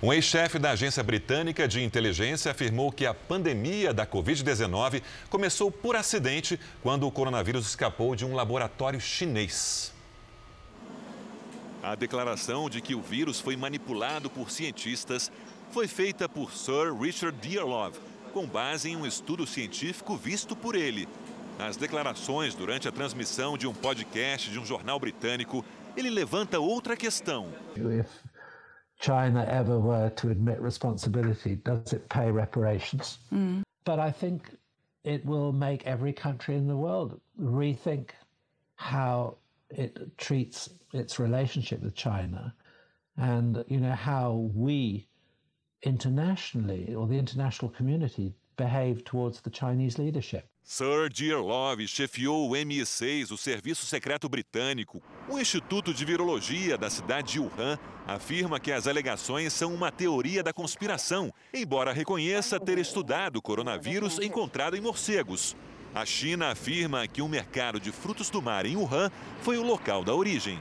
[0.00, 5.96] Um ex-chefe da agência britânica de inteligência afirmou que a pandemia da Covid-19 começou por
[5.96, 9.92] acidente quando o coronavírus escapou de um laboratório chinês.
[11.82, 15.32] A declaração de que o vírus foi manipulado por cientistas
[15.70, 17.98] foi feita por Sir Richard Dearlove,
[18.32, 21.08] com base em um estudo científico visto por ele.
[21.58, 25.64] Nas declarações durante a transmissão de um podcast de um jornal britânico,
[25.96, 27.48] ele levanta outra questão.
[27.76, 28.08] If
[29.00, 33.18] China ever were to admit responsibility, does it pay reparations?
[33.32, 33.62] Mm.
[33.84, 34.42] But I think
[35.04, 38.10] it will make every country in the world rethink
[38.76, 39.38] how
[39.70, 42.54] it treats its relationship with China
[43.16, 45.06] and you know how we
[45.82, 50.44] internationally or the international community behave towards the Chinese leadership.
[50.62, 55.02] Sir Dearlove chefiou o MI6, o Serviço Secreto Britânico.
[55.26, 60.42] O Instituto de Virologia da cidade de Wuhan afirma que as alegações são uma teoria
[60.42, 65.56] da conspiração, embora reconheça ter estudado o coronavírus encontrado em morcegos.
[65.94, 69.10] A China afirma que o mercado de frutos do mar em Wuhan
[69.40, 70.60] foi o local da origem.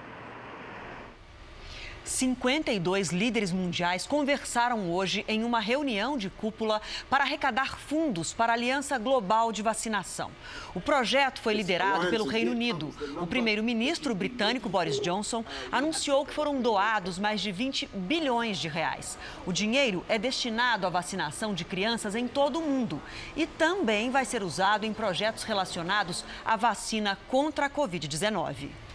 [2.08, 8.56] 52 líderes mundiais conversaram hoje em uma reunião de cúpula para arrecadar fundos para a
[8.56, 10.32] Aliança Global de Vacinação.
[10.74, 12.94] O projeto foi liderado pelo Reino Unido.
[13.22, 19.18] O primeiro-ministro britânico Boris Johnson anunciou que foram doados mais de 20 bilhões de reais.
[19.46, 23.02] O dinheiro é destinado à vacinação de crianças em todo o mundo
[23.36, 28.87] e também vai ser usado em projetos relacionados à vacina contra a Covid-19.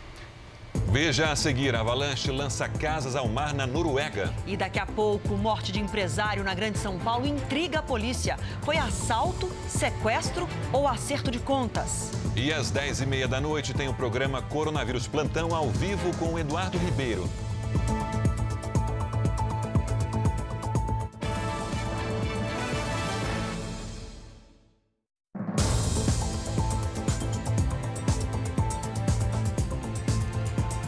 [0.93, 4.31] Veja a seguir: a avalanche lança casas ao mar na Noruega.
[4.47, 8.39] E daqui a pouco, morte de empresário na Grande São Paulo intriga a polícia.
[8.61, 12.11] Foi assalto, sequestro ou acerto de contas?
[12.37, 16.77] E às 10h30 da noite tem o programa Coronavírus Plantão ao vivo com o Eduardo
[16.77, 17.27] Ribeiro.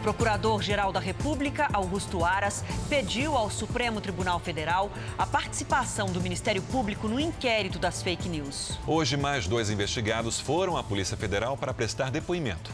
[0.04, 7.08] Procurador-Geral da República, Augusto Aras, pediu ao Supremo Tribunal Federal a participação do Ministério Público
[7.08, 8.78] no inquérito das fake news.
[8.86, 12.70] Hoje, mais dois investigados foram à Polícia Federal para prestar depoimento.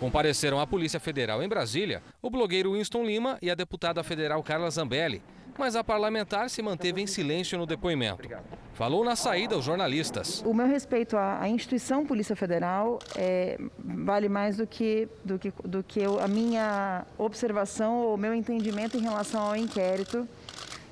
[0.00, 4.68] Compareceram à Polícia Federal em Brasília o blogueiro Winston Lima e a deputada federal Carla
[4.68, 5.22] Zambelli
[5.58, 8.28] mas a parlamentar se manteve em silêncio no depoimento.
[8.74, 10.42] Falou na saída aos jornalistas.
[10.46, 15.52] O meu respeito à, à instituição Polícia Federal é, vale mais do que, do que,
[15.64, 20.28] do que a minha observação ou o meu entendimento em relação ao inquérito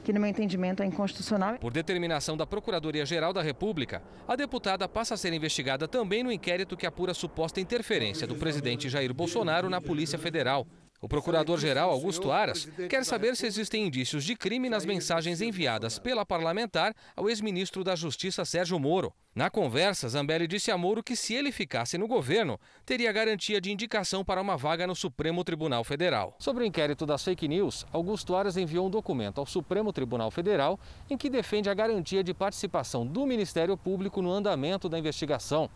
[0.06, 1.58] que, no meu entendimento, é inconstitucional.
[1.58, 6.76] Por determinação da Procuradoria-Geral da República, a deputada passa a ser investigada também no inquérito
[6.76, 10.64] que apura suposta interferência do presidente Jair Bolsonaro na Polícia Federal.
[11.00, 16.24] O procurador-geral Augusto Aras quer saber se existem indícios de crime nas mensagens enviadas pela
[16.24, 19.12] parlamentar ao ex-ministro da Justiça Sérgio Moro.
[19.34, 23.70] Na conversa, Zambelli disse a Moro que se ele ficasse no governo, teria garantia de
[23.70, 26.34] indicação para uma vaga no Supremo Tribunal Federal.
[26.38, 30.80] Sobre o inquérito das fake news, Augusto Aras enviou um documento ao Supremo Tribunal Federal
[31.10, 35.68] em que defende a garantia de participação do Ministério Público no andamento da investigação,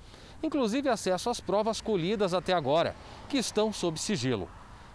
[0.42, 2.96] inclusive acesso às provas colhidas até agora,
[3.28, 4.48] que estão sob sigilo.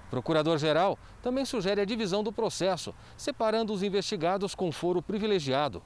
[0.10, 5.82] Procurador-Geral também sugere a divisão do processo, separando os investigados com foro privilegiado.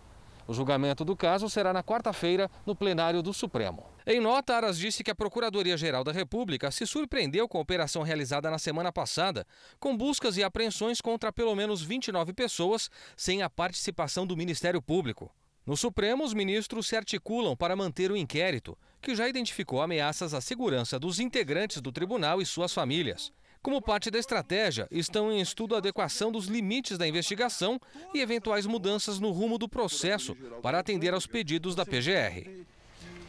[0.50, 3.86] O julgamento do caso será na quarta-feira, no plenário do Supremo.
[4.04, 8.50] Em nota, Aras disse que a Procuradoria-Geral da República se surpreendeu com a operação realizada
[8.50, 9.46] na semana passada,
[9.80, 15.32] com buscas e apreensões contra pelo menos 29 pessoas, sem a participação do Ministério Público.
[15.64, 20.42] No Supremo, os ministros se articulam para manter o inquérito, que já identificou ameaças à
[20.42, 23.32] segurança dos integrantes do tribunal e suas famílias.
[23.62, 27.80] Como parte da estratégia, estão em estudo a adequação dos limites da investigação
[28.14, 32.66] e eventuais mudanças no rumo do processo para atender aos pedidos da PGR.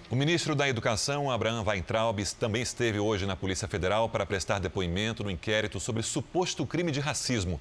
[0.08, 5.24] O ministro da Educação, Abraham Weintraub, também esteve hoje na Polícia Federal para prestar depoimento
[5.24, 7.60] no inquérito sobre suposto crime de racismo.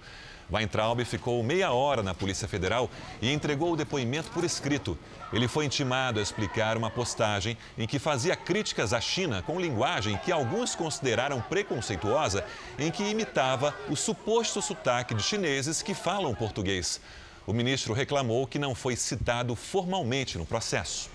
[0.51, 2.89] Weintraub ficou meia hora na Polícia Federal
[3.21, 4.97] e entregou o depoimento por escrito.
[5.31, 10.17] Ele foi intimado a explicar uma postagem em que fazia críticas à China com linguagem
[10.17, 12.43] que alguns consideraram preconceituosa,
[12.79, 16.99] em que imitava o suposto sotaque de chineses que falam português.
[17.45, 21.09] O ministro reclamou que não foi citado formalmente no processo.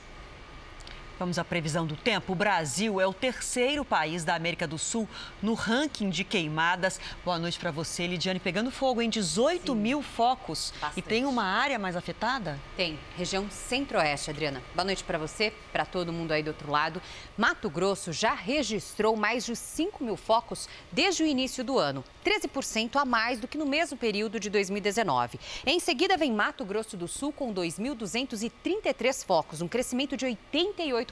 [1.17, 2.33] Vamos à previsão do tempo.
[2.33, 5.09] O Brasil é o terceiro país da América do Sul
[5.41, 7.01] no ranking de queimadas.
[7.25, 8.41] Boa noite para você, Lidiane.
[8.41, 9.79] Pegando fogo em 18 Sim.
[9.79, 10.73] mil focos.
[10.81, 10.99] Bastante.
[10.99, 12.59] E tem uma área mais afetada?
[12.77, 12.99] Tem.
[13.17, 14.61] Região centro-oeste, Adriana.
[14.75, 17.01] Boa noite para você, para todo mundo aí do outro lado.
[17.39, 22.03] Mato Grosso já registrou mais de 5 mil focos desde o início do ano.
[22.25, 25.39] 13% a mais do que no mesmo período de 2019.
[25.65, 31.04] Em seguida vem Mato Grosso do Sul com 2.233 focos, um crescimento de 88%.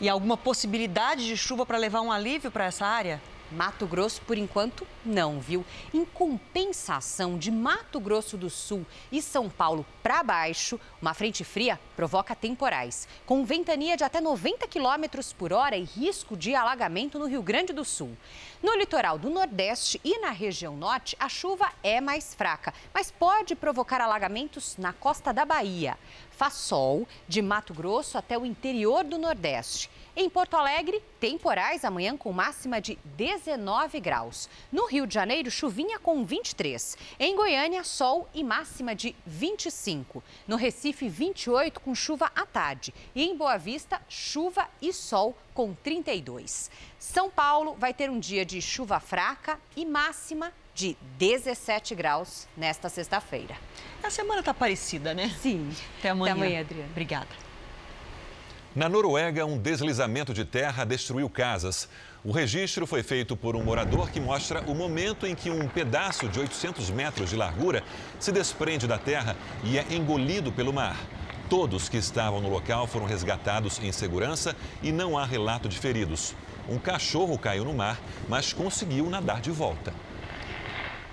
[0.00, 3.20] E alguma possibilidade de chuva para levar um alívio para essa área?
[3.52, 5.64] Mato Grosso, por enquanto, não, viu?
[5.92, 11.78] Em compensação de Mato Grosso do Sul e São Paulo para baixo, uma frente fria
[11.94, 17.26] provoca temporais, com ventania de até 90 km por hora e risco de alagamento no
[17.26, 18.16] Rio Grande do Sul.
[18.62, 23.54] No litoral do Nordeste e na região Norte, a chuva é mais fraca, mas pode
[23.54, 25.98] provocar alagamentos na costa da Bahia.
[26.30, 29.90] Faz sol de Mato Grosso até o interior do Nordeste.
[30.14, 34.46] Em Porto Alegre, temporais amanhã com máxima de 19 graus.
[34.70, 36.98] No Rio de Janeiro, chuvinha com 23.
[37.18, 40.22] Em Goiânia, sol e máxima de 25.
[40.46, 42.92] No Recife, 28 com chuva à tarde.
[43.14, 46.70] E em Boa Vista, chuva e sol com 32.
[46.98, 52.90] São Paulo vai ter um dia de chuva fraca e máxima de 17 graus nesta
[52.90, 53.56] sexta-feira.
[54.02, 55.30] A semana está parecida, né?
[55.40, 55.70] Sim.
[55.98, 56.32] Até amanhã.
[56.32, 56.90] Até amanhã, Adriana.
[56.90, 57.51] Obrigada.
[58.74, 61.90] Na Noruega, um deslizamento de terra destruiu casas.
[62.24, 66.26] O registro foi feito por um morador que mostra o momento em que um pedaço
[66.26, 67.84] de 800 metros de largura
[68.18, 70.96] se desprende da terra e é engolido pelo mar.
[71.50, 76.34] Todos que estavam no local foram resgatados em segurança e não há relato de feridos.
[76.66, 79.92] Um cachorro caiu no mar, mas conseguiu nadar de volta.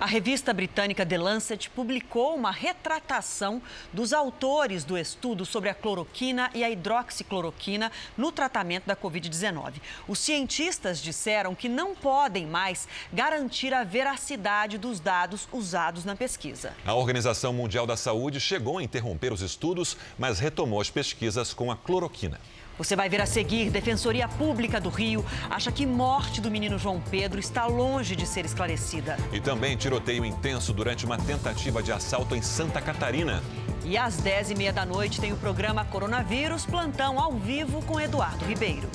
[0.00, 3.60] A revista britânica The Lancet publicou uma retratação
[3.92, 9.74] dos autores do estudo sobre a cloroquina e a hidroxicloroquina no tratamento da Covid-19.
[10.08, 16.72] Os cientistas disseram que não podem mais garantir a veracidade dos dados usados na pesquisa.
[16.86, 21.70] A Organização Mundial da Saúde chegou a interromper os estudos, mas retomou as pesquisas com
[21.70, 22.40] a cloroquina.
[22.80, 26.98] Você vai ver a seguir: Defensoria Pública do Rio acha que morte do menino João
[27.10, 29.18] Pedro está longe de ser esclarecida.
[29.30, 33.42] E também tiroteio intenso durante uma tentativa de assalto em Santa Catarina.
[33.84, 38.88] E às 10h30 da noite tem o programa Coronavírus Plantão ao vivo com Eduardo Ribeiro.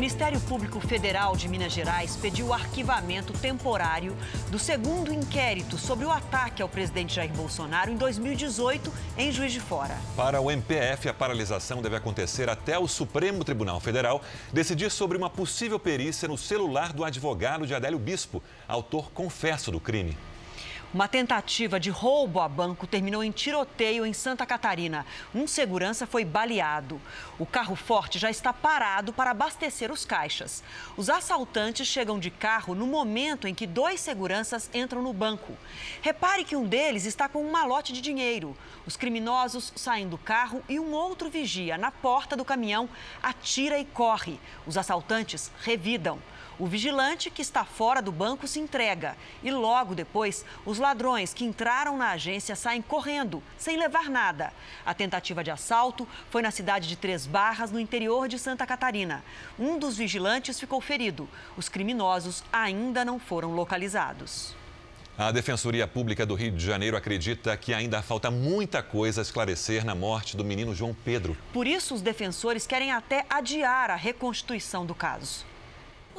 [0.00, 4.16] Ministério Público Federal de Minas Gerais pediu o arquivamento temporário
[4.50, 9.60] do segundo inquérito sobre o ataque ao presidente Jair Bolsonaro em 2018 em Juiz de
[9.60, 9.98] Fora.
[10.16, 15.28] Para o MPF, a paralisação deve acontecer até o Supremo Tribunal Federal decidir sobre uma
[15.28, 20.16] possível perícia no celular do advogado de Adélio Bispo, autor confesso do crime.
[20.92, 25.06] Uma tentativa de roubo a banco terminou em tiroteio em Santa Catarina.
[25.32, 27.00] Um segurança foi baleado.
[27.38, 30.64] O carro forte já está parado para abastecer os caixas.
[30.96, 35.56] Os assaltantes chegam de carro no momento em que dois seguranças entram no banco.
[36.02, 38.56] Repare que um deles está com um malote de dinheiro.
[38.84, 42.88] Os criminosos saem do carro e um outro vigia na porta do caminhão
[43.22, 44.40] atira e corre.
[44.66, 46.18] Os assaltantes revidam.
[46.60, 51.42] O vigilante que está fora do banco se entrega e logo depois os ladrões que
[51.42, 54.52] entraram na agência saem correndo, sem levar nada.
[54.84, 59.24] A tentativa de assalto foi na cidade de Três Barras, no interior de Santa Catarina.
[59.58, 61.26] Um dos vigilantes ficou ferido.
[61.56, 64.54] Os criminosos ainda não foram localizados.
[65.16, 69.82] A Defensoria Pública do Rio de Janeiro acredita que ainda falta muita coisa a esclarecer
[69.82, 71.34] na morte do menino João Pedro.
[71.54, 75.48] Por isso, os defensores querem até adiar a reconstituição do caso.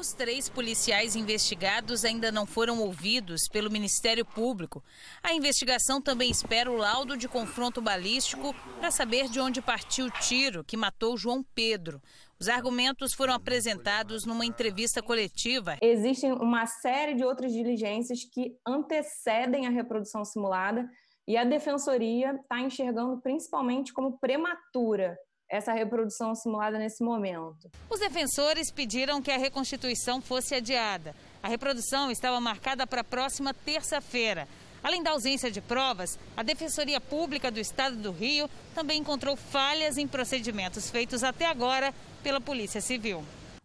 [0.01, 4.83] Os três policiais investigados ainda não foram ouvidos pelo Ministério Público.
[5.21, 10.09] A investigação também espera o laudo de confronto balístico para saber de onde partiu o
[10.09, 12.01] tiro que matou João Pedro.
[12.39, 15.77] Os argumentos foram apresentados numa entrevista coletiva.
[15.79, 20.89] Existem uma série de outras diligências que antecedem a reprodução simulada
[21.27, 25.15] e a defensoria está enxergando principalmente como prematura
[25.51, 27.69] essa reprodução simulada nesse momento.
[27.89, 31.13] Os defensores pediram que a reconstituição fosse adiada.
[31.43, 34.47] A reprodução estava marcada para a próxima terça-feira.
[34.81, 39.97] Além da ausência de provas, a Defensoria Pública do Estado do Rio também encontrou falhas
[39.97, 43.23] em procedimentos feitos até agora pela Polícia Civil.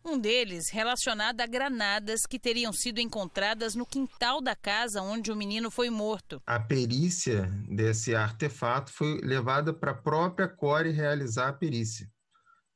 [0.09, 5.37] Um deles relacionado a granadas que teriam sido encontradas no quintal da casa onde o
[5.37, 6.41] menino foi morto.
[6.47, 12.09] A perícia desse artefato foi levada para a própria Core realizar a perícia.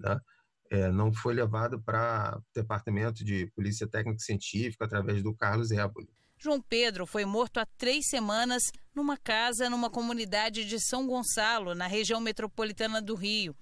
[0.01, 0.19] Né?
[0.73, 6.09] É, não foi levada para o Departamento de Polícia Técnica Científica através do Carlos Éboli.
[6.37, 11.87] João Pedro foi morto há três semanas numa casa numa comunidade de São Gonçalo, na
[11.87, 13.55] região metropolitana do Rio.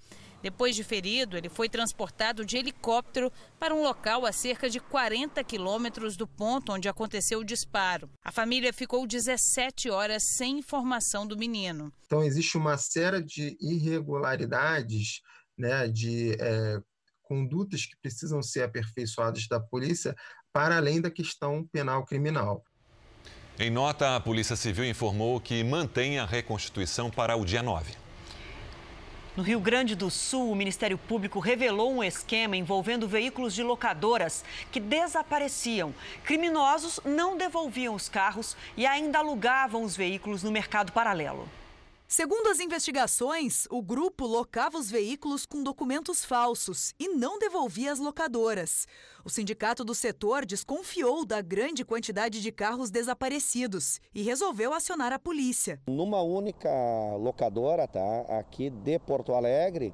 [0.43, 5.43] Depois de ferido, ele foi transportado de helicóptero para um local a cerca de 40
[5.43, 8.09] quilômetros do ponto onde aconteceu o disparo.
[8.25, 11.93] A família ficou 17 horas sem informação do menino.
[12.07, 15.21] Então, existe uma série de irregularidades,
[15.57, 16.79] né, de é,
[17.23, 20.15] condutas que precisam ser aperfeiçoadas da polícia
[20.53, 22.63] para além da questão penal criminal.
[23.59, 28.08] Em nota, a Polícia Civil informou que mantém a reconstituição para o dia 9.
[29.39, 34.45] No Rio Grande do Sul, o Ministério Público revelou um esquema envolvendo veículos de locadoras
[34.73, 35.95] que desapareciam.
[36.25, 41.49] Criminosos não devolviam os carros e ainda alugavam os veículos no mercado paralelo.
[42.11, 47.99] Segundo as investigações, o grupo locava os veículos com documentos falsos e não devolvia às
[47.99, 48.87] locadoras.
[49.23, 55.19] O sindicato do setor desconfiou da grande quantidade de carros desaparecidos e resolveu acionar a
[55.19, 55.79] polícia.
[55.87, 56.71] Numa única
[57.19, 59.93] locadora, tá, aqui de Porto Alegre,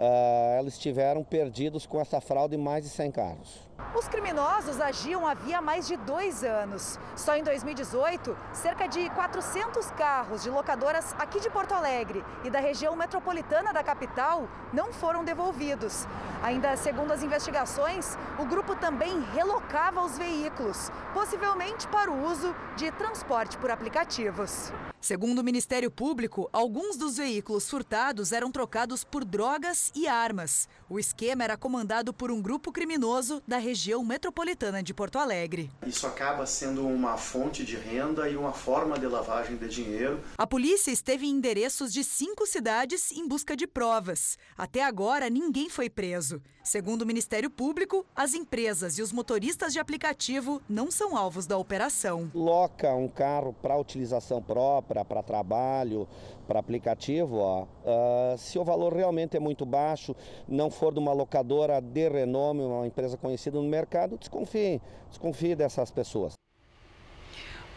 [0.00, 3.70] uh, eles estiveram perdidos com essa fraude mais de 100 carros.
[3.94, 6.98] Os criminosos agiam havia mais de dois anos.
[7.14, 12.58] Só em 2018, cerca de 400 carros de locadoras aqui de Porto Alegre e da
[12.58, 16.06] região metropolitana da capital não foram devolvidos.
[16.42, 22.90] Ainda segundo as investigações, o grupo também relocava os veículos, possivelmente para o uso de
[22.92, 24.72] transporte por aplicativos.
[25.00, 30.68] Segundo o Ministério Público, alguns dos veículos furtados eram trocados por drogas e armas.
[30.88, 33.71] O esquema era comandado por um grupo criminoso da região
[34.04, 35.70] metropolitana de Porto Alegre.
[35.86, 40.20] Isso acaba sendo uma fonte de renda e uma forma de lavagem de dinheiro.
[40.36, 44.38] A polícia esteve em endereços de cinco cidades em busca de provas.
[44.56, 46.40] Até agora, ninguém foi preso.
[46.62, 51.58] Segundo o Ministério Público, as empresas e os motoristas de aplicativo não são alvos da
[51.58, 52.30] operação.
[52.32, 56.06] Loca um carro para utilização própria, para trabalho,
[56.46, 60.14] para aplicativo, ó, uh, se o valor realmente é muito baixo,
[60.46, 65.90] não for de uma locadora de renome, uma empresa conhecida no mercado, desconfie, desconfie dessas
[65.90, 66.41] pessoas.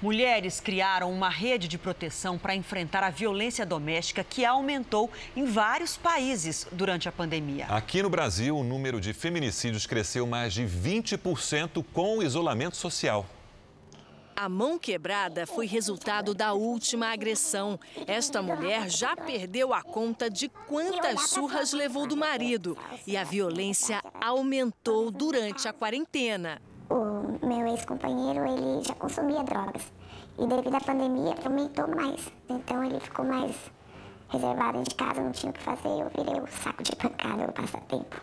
[0.05, 5.97] Mulheres criaram uma rede de proteção para enfrentar a violência doméstica que aumentou em vários
[5.97, 7.65] países durante a pandemia.
[7.65, 13.25] Aqui no Brasil, o número de feminicídios cresceu mais de 20% com o isolamento social.
[14.35, 17.79] A mão quebrada foi resultado da última agressão.
[18.05, 22.77] Esta mulher já perdeu a conta de quantas surras levou do marido
[23.07, 26.61] e a violência aumentou durante a quarentena.
[26.89, 29.91] O meu ex-companheiro, ele já consumia drogas
[30.37, 32.31] e devido à pandemia aumentou mais.
[32.49, 33.55] Então ele ficou mais
[34.29, 37.51] reservado de casa, não tinha o que fazer, eu virei o saco de pancada, o
[37.51, 38.21] passatempo.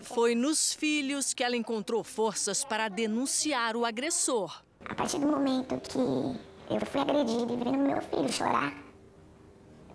[0.00, 4.62] Foi nos filhos que ela encontrou forças para denunciar o agressor.
[4.88, 8.72] A partir do momento que eu fui agredida e vendo meu filho chorar,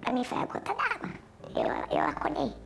[0.01, 1.13] para mim foi a gota d'água.
[1.55, 2.64] Eu, eu acordei.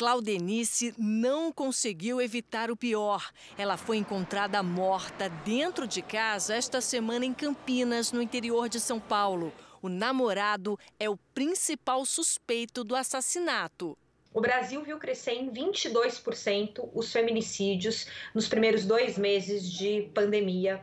[0.00, 3.30] Claudenice não conseguiu evitar o pior.
[3.58, 8.98] Ela foi encontrada morta dentro de casa esta semana em Campinas, no interior de São
[8.98, 9.52] Paulo.
[9.82, 13.94] O namorado é o principal suspeito do assassinato.
[14.32, 20.82] O Brasil viu crescer em 22% os feminicídios nos primeiros dois meses de pandemia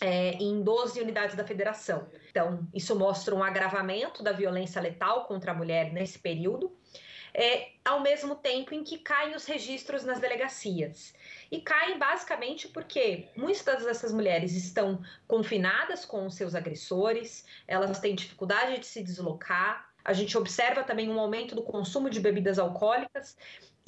[0.00, 2.08] é, em 12 unidades da federação.
[2.30, 6.74] Então, isso mostra um agravamento da violência letal contra a mulher nesse período,
[7.32, 11.14] é, ao mesmo tempo em que caem os registros nas delegacias.
[11.50, 18.14] E caem basicamente porque muitas dessas mulheres estão confinadas com os seus agressores, elas têm
[18.14, 19.88] dificuldade de se deslocar.
[20.04, 23.36] A gente observa também um aumento do consumo de bebidas alcoólicas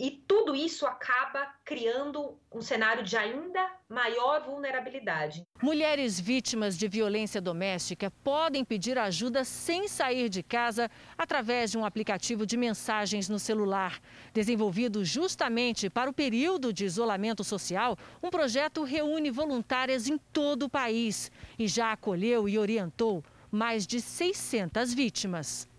[0.02, 5.46] e tudo isso acaba criando um cenário de ainda maior vulnerabilidade.
[5.62, 11.84] Mulheres vítimas de violência doméstica podem pedir ajuda sem sair de casa através de um
[11.84, 14.00] aplicativo de mensagens no celular.
[14.34, 20.68] Desenvolvido justamente para o período de isolamento social, um projeto reúne voluntárias em todo o
[20.68, 23.22] país e já acolheu e orientou
[23.52, 25.70] mais de 600 vítimas.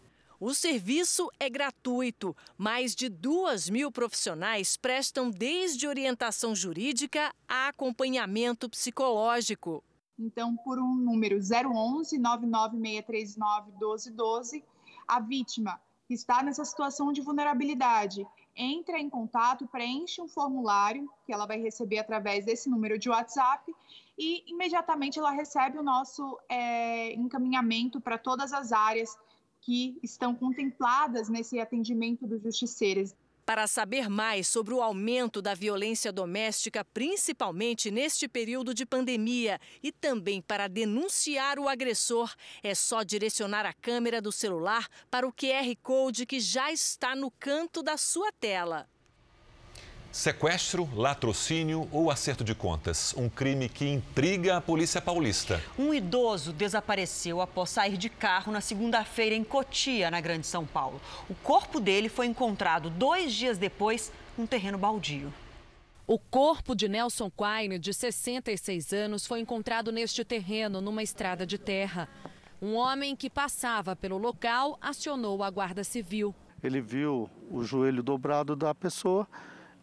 [0.46, 2.36] O serviço é gratuito.
[2.58, 9.82] Mais de duas mil profissionais prestam desde orientação jurídica a acompanhamento psicológico.
[10.20, 14.62] Então, por um número 011 99639 1212,
[15.08, 21.32] a vítima que está nessa situação de vulnerabilidade entra em contato, preenche um formulário que
[21.32, 23.74] ela vai receber através desse número de WhatsApp
[24.20, 29.18] e imediatamente ela recebe o nosso é, encaminhamento para todas as áreas
[29.66, 33.14] que estão contempladas nesse atendimento dos justiceiros.
[33.46, 39.92] Para saber mais sobre o aumento da violência doméstica, principalmente neste período de pandemia, e
[39.92, 45.76] também para denunciar o agressor, é só direcionar a câmera do celular para o QR
[45.82, 48.88] Code que já está no canto da sua tela.
[50.14, 53.16] Sequestro, latrocínio ou acerto de contas?
[53.18, 55.60] Um crime que intriga a polícia paulista.
[55.78, 61.02] Um idoso desapareceu após sair de carro na segunda-feira em Cotia, na Grande São Paulo.
[61.28, 65.34] O corpo dele foi encontrado dois dias depois num terreno baldio.
[66.06, 71.58] O corpo de Nelson Quine, de 66 anos, foi encontrado neste terreno, numa estrada de
[71.58, 72.08] terra.
[72.62, 76.36] Um homem que passava pelo local acionou a Guarda Civil.
[76.64, 79.28] Ele viu o joelho dobrado da pessoa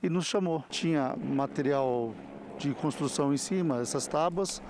[0.02, 0.64] e nos chamou.
[0.68, 2.14] Tinha material
[2.58, 4.60] de construção em cima, essas tábuas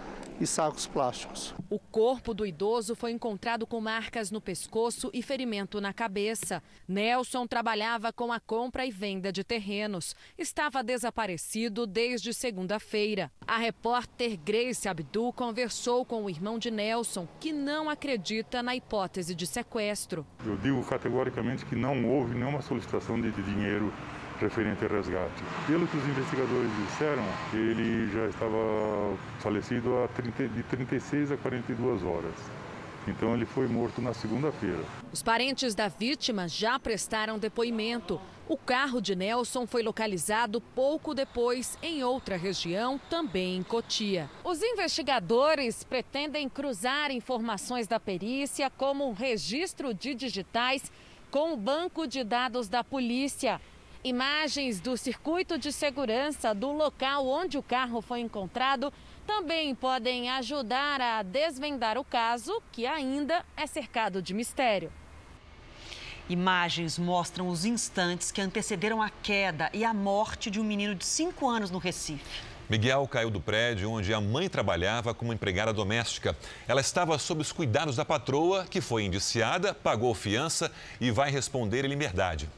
[0.41, 1.55] e sacos plásticos.
[1.69, 6.63] O corpo do idoso foi encontrado com marcas no pescoço e ferimento na cabeça.
[6.89, 10.17] Nelson trabalhava com a compra e venda de terrenos.
[10.39, 13.31] Estava desaparecido desde segunda-feira.
[13.47, 19.35] A repórter Grace Abdul conversou com o irmão de Nelson, que não acredita na hipótese
[19.35, 20.27] de sequestro.
[20.45, 23.93] Eu digo categoricamente que não houve nenhuma solicitação de dinheiro
[24.41, 25.43] referente ao resgate.
[25.67, 32.03] Pelo que os investigadores disseram, ele já estava falecido há 30, de 36 a 42
[32.03, 32.35] horas.
[33.09, 34.85] Então ele foi morto na segunda-feira.
[35.13, 38.21] Os parentes da vítima já prestaram depoimento.
[38.49, 44.29] O carro de Nelson foi localizado pouco depois em outra região, também em Cotia.
[44.45, 50.91] Os investigadores pretendem cruzar informações da perícia, como o registro de digitais,
[51.31, 53.61] com o banco de dados da polícia.
[54.03, 58.91] Imagens do circuito de segurança do local onde o carro foi encontrado
[59.27, 64.91] também podem ajudar a desvendar o caso, que ainda é cercado de mistério.
[66.31, 71.05] Imagens mostram os instantes que antecederam a queda e a morte de um menino de
[71.05, 72.41] 5 anos no Recife.
[72.71, 76.35] Miguel caiu do prédio onde a mãe trabalhava como empregada doméstica.
[76.67, 81.85] Ela estava sob os cuidados da patroa, que foi indiciada, pagou fiança e vai responder
[81.85, 82.49] em liberdade.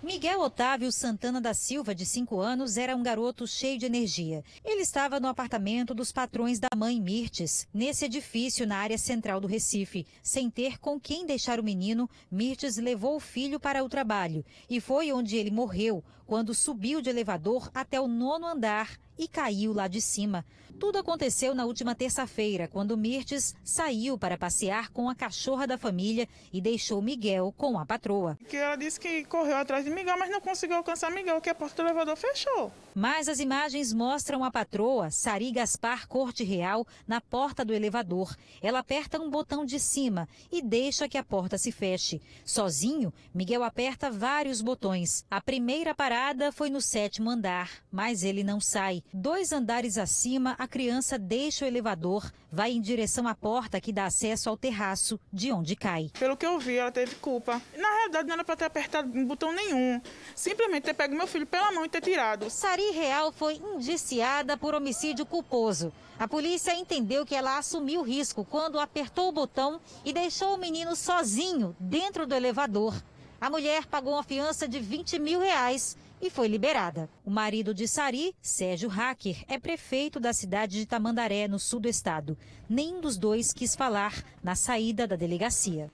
[0.00, 4.44] Miguel Otávio Santana da Silva, de 5 anos, era um garoto cheio de energia.
[4.64, 9.48] Ele estava no apartamento dos patrões da mãe Mirtes, nesse edifício na área central do
[9.48, 10.06] Recife.
[10.22, 14.80] Sem ter com quem deixar o menino, Mirtes levou o filho para o trabalho e
[14.80, 19.88] foi onde ele morreu, quando subiu de elevador até o nono andar e caiu lá
[19.88, 20.44] de cima.
[20.78, 26.28] Tudo aconteceu na última terça-feira, quando Mirtes saiu para passear com a cachorra da família
[26.52, 28.38] e deixou Miguel com a patroa.
[28.48, 31.54] Que ela disse que correu atrás de Miguel, mas não conseguiu alcançar Miguel, que a
[31.54, 32.72] porta do elevador fechou.
[33.00, 38.34] Mas as imagens mostram a patroa, Sari Gaspar Corte Real, na porta do elevador.
[38.60, 42.20] Ela aperta um botão de cima e deixa que a porta se feche.
[42.44, 45.24] Sozinho, Miguel aperta vários botões.
[45.30, 49.04] A primeira parada foi no sétimo andar, mas ele não sai.
[49.14, 54.06] Dois andares acima, a criança deixa o elevador, vai em direção à porta que dá
[54.06, 56.10] acesso ao terraço, de onde cai.
[56.18, 57.62] Pelo que eu vi, ela teve culpa.
[57.76, 60.00] Na realidade, não era para ter apertado botão nenhum.
[60.34, 62.50] Simplesmente ter pego meu filho pela mão e ter tirado.
[62.50, 65.92] Sari Real foi indiciada por homicídio culposo.
[66.18, 70.96] A polícia entendeu que ela assumiu risco quando apertou o botão e deixou o menino
[70.96, 72.94] sozinho dentro do elevador.
[73.40, 77.08] A mulher pagou uma fiança de 20 mil reais e foi liberada.
[77.24, 81.88] O marido de Sari, Sérgio Hacker, é prefeito da cidade de Tamandaré, no sul do
[81.88, 82.36] estado.
[82.68, 85.90] Nenhum dos dois quis falar na saída da delegacia.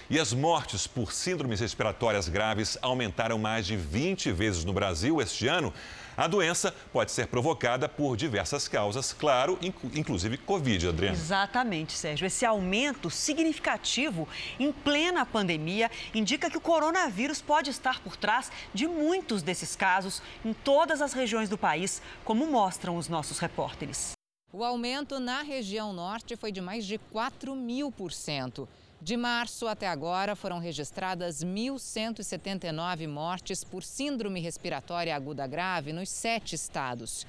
[0.09, 5.47] E as mortes por síndromes respiratórias graves aumentaram mais de 20 vezes no Brasil este
[5.47, 5.71] ano.
[6.17, 11.15] A doença pode ser provocada por diversas causas, claro, inclusive Covid, Adriana.
[11.15, 12.25] Exatamente, Sérgio.
[12.25, 14.27] Esse aumento significativo
[14.59, 20.21] em plena pandemia indica que o coronavírus pode estar por trás de muitos desses casos
[20.43, 24.18] em todas as regiões do país, como mostram os nossos repórteres.
[24.51, 28.67] O aumento na região norte foi de mais de 4 mil por cento.
[28.99, 36.55] De março até agora foram registradas 1.179 mortes por síndrome respiratória aguda grave nos sete
[36.55, 37.27] estados.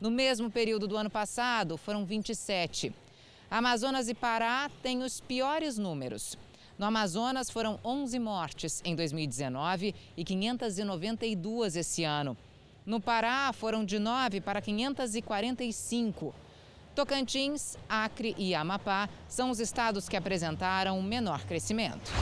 [0.00, 2.90] No mesmo período do ano passado, foram 27.
[3.50, 6.38] Amazonas e Pará têm os piores números.
[6.78, 12.34] No Amazonas foram 11 mortes em 2019 e 592 esse ano.
[12.86, 16.34] No Pará foram de 9 para 545.
[16.94, 22.12] Tocantins, Acre e Amapá são os estados que apresentaram menor crescimento.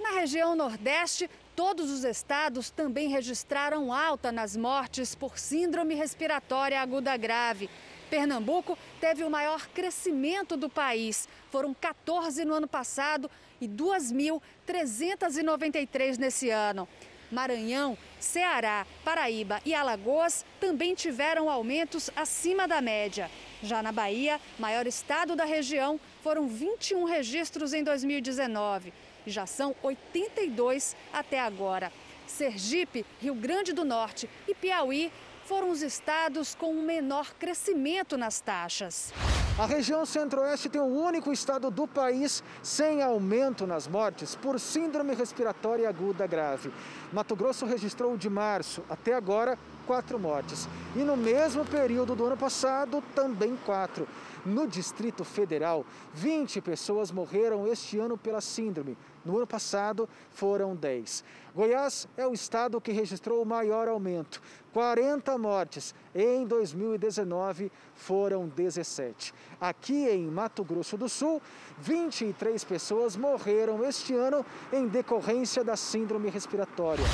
[0.00, 7.16] Na região Nordeste, todos os estados também registraram alta nas mortes por síndrome respiratória aguda
[7.16, 7.68] grave.
[8.08, 11.28] Pernambuco teve o maior crescimento do país.
[11.50, 13.28] Foram 14 no ano passado
[13.60, 16.86] e 2.393 nesse ano.
[17.32, 23.28] Maranhão, Ceará, Paraíba e Alagoas também tiveram aumentos acima da média.
[23.64, 28.92] Já na Bahia, maior estado da região, foram 21 registros em 2019
[29.26, 31.90] e já são 82 até agora.
[32.26, 35.10] Sergipe, Rio Grande do Norte e Piauí
[35.46, 39.14] foram os estados com o menor crescimento nas taxas.
[39.58, 45.14] A região centro-oeste tem o único estado do país sem aumento nas mortes por síndrome
[45.14, 46.70] respiratória aguda grave.
[47.12, 50.68] Mato Grosso registrou de março até agora quatro mortes.
[50.94, 54.06] E no mesmo período do ano passado, também quatro.
[54.44, 58.96] No Distrito Federal, 20 pessoas morreram este ano pela síndrome.
[59.24, 61.24] No ano passado, foram 10.
[61.54, 65.94] Goiás é o estado que registrou o maior aumento, 40 mortes.
[66.14, 69.32] Em 2019, foram 17.
[69.58, 71.40] Aqui em Mato Grosso do Sul,
[71.78, 77.04] 23 pessoas morreram este ano em decorrência da síndrome respiratória.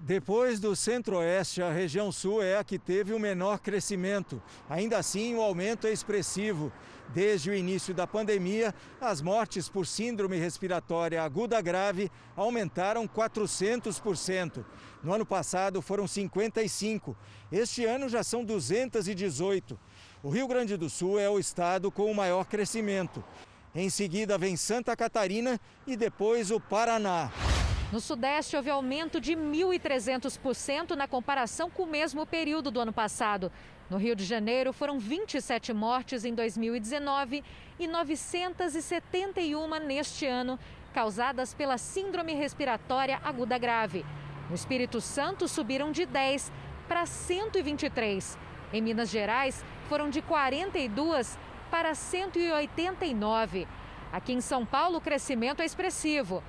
[0.00, 4.40] Depois do Centro-Oeste, a região Sul é a que teve o menor crescimento.
[4.70, 6.72] Ainda assim, o aumento é expressivo.
[7.08, 14.64] Desde o início da pandemia, as mortes por síndrome respiratória aguda grave aumentaram 400%.
[15.02, 17.16] No ano passado foram 55.
[17.50, 19.78] Este ano já são 218.
[20.22, 23.24] O Rio Grande do Sul é o estado com o maior crescimento.
[23.74, 27.32] Em seguida vem Santa Catarina e depois o Paraná.
[27.90, 33.50] No Sudeste, houve aumento de 1.300% na comparação com o mesmo período do ano passado.
[33.88, 37.42] No Rio de Janeiro, foram 27 mortes em 2019
[37.78, 40.58] e 971 neste ano,
[40.92, 44.04] causadas pela Síndrome Respiratória Aguda Grave.
[44.50, 46.52] No Espírito Santo, subiram de 10
[46.86, 48.36] para 123.
[48.70, 51.38] Em Minas Gerais, foram de 42
[51.70, 53.66] para 189.
[54.12, 56.42] Aqui em São Paulo, o crescimento é expressivo.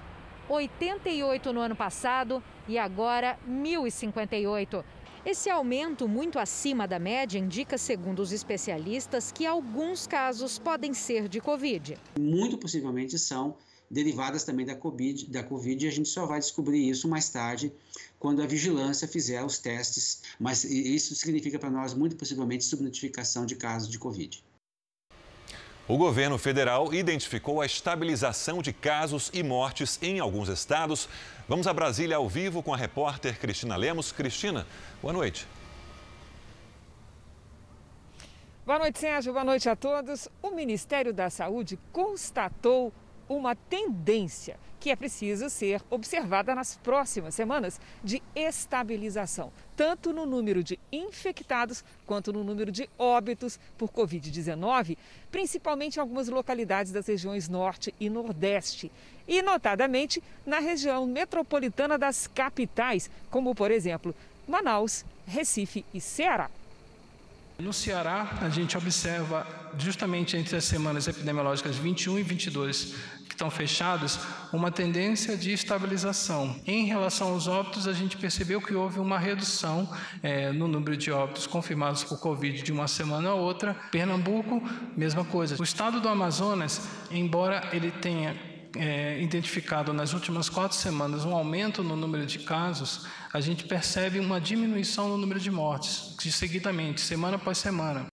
[0.49, 4.83] 88 no ano passado e agora 1.058.
[5.23, 11.27] Esse aumento muito acima da média indica, segundo os especialistas, que alguns casos podem ser
[11.27, 11.97] de Covid.
[12.19, 13.55] Muito possivelmente são
[13.91, 17.71] derivadas também da COVID, da COVID e a gente só vai descobrir isso mais tarde,
[18.17, 20.21] quando a vigilância fizer os testes.
[20.39, 24.43] Mas isso significa para nós, muito possivelmente, subnotificação de casos de Covid.
[25.89, 31.09] O governo federal identificou a estabilização de casos e mortes em alguns estados.
[31.47, 34.11] Vamos a Brasília ao vivo com a repórter Cristina Lemos.
[34.11, 34.67] Cristina,
[35.01, 35.47] boa noite.
[38.63, 39.33] Boa noite, Sérgio.
[39.33, 40.27] Boa noite a todos.
[40.43, 42.93] O Ministério da Saúde constatou
[43.27, 50.63] uma tendência que é preciso ser observada nas próximas semanas de estabilização, tanto no número
[50.63, 54.97] de infectados quanto no número de óbitos por Covid-19,
[55.31, 58.91] principalmente em algumas localidades das regiões Norte e Nordeste,
[59.27, 64.15] e notadamente na região metropolitana das capitais, como por exemplo
[64.47, 66.49] Manaus, Recife e Ceará.
[67.59, 69.45] No Ceará, a gente observa
[69.77, 72.95] justamente entre as semanas epidemiológicas 21 e 22
[73.39, 74.19] estão fechados,
[74.51, 76.53] uma tendência de estabilização.
[76.67, 79.89] Em relação aos óbitos, a gente percebeu que houve uma redução
[80.21, 83.73] é, no número de óbitos confirmados por Covid de uma semana a outra.
[83.91, 84.61] Pernambuco,
[84.95, 85.55] mesma coisa.
[85.57, 88.35] O estado do Amazonas, embora ele tenha
[88.75, 94.19] é, identificado nas últimas quatro semanas um aumento no número de casos, a gente percebe
[94.19, 98.08] uma diminuição no número de mortes, de seguidamente, semana após semana.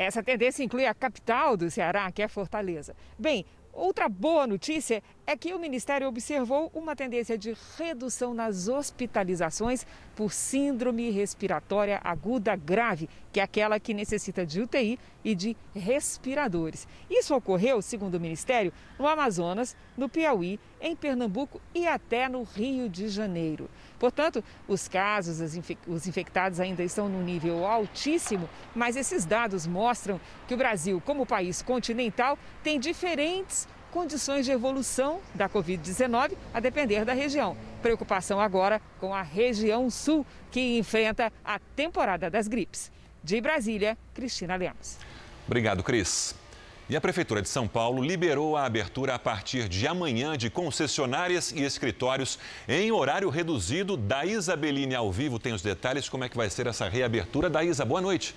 [0.00, 2.96] Essa tendência inclui a capital do Ceará, que é Fortaleza.
[3.18, 9.86] Bem, outra boa notícia é que o Ministério observou uma tendência de redução nas hospitalizações
[10.16, 16.86] por síndrome respiratória aguda grave, que é aquela que necessita de UTI e de respiradores.
[17.08, 22.88] Isso ocorreu, segundo o Ministério, no Amazonas, no Piauí, em Pernambuco e até no Rio
[22.88, 23.68] de Janeiro.
[23.98, 25.40] Portanto, os casos,
[25.86, 31.26] os infectados ainda estão num nível altíssimo, mas esses dados mostram que o Brasil, como
[31.26, 37.56] país continental, tem diferentes condições de evolução da Covid-19, a depender da região.
[37.82, 42.90] Preocupação agora com a região sul, que enfrenta a temporada das gripes.
[43.22, 44.98] De Brasília, Cristina Lemos.
[45.50, 46.32] Obrigado, Cris.
[46.88, 51.50] E a Prefeitura de São Paulo liberou a abertura a partir de amanhã de concessionárias
[51.50, 52.38] e escritórios
[52.68, 53.96] em horário reduzido.
[53.96, 57.50] Da Isabeline ao vivo tem os detalhes como é que vai ser essa reabertura.
[57.50, 58.32] Da Isa, boa noite.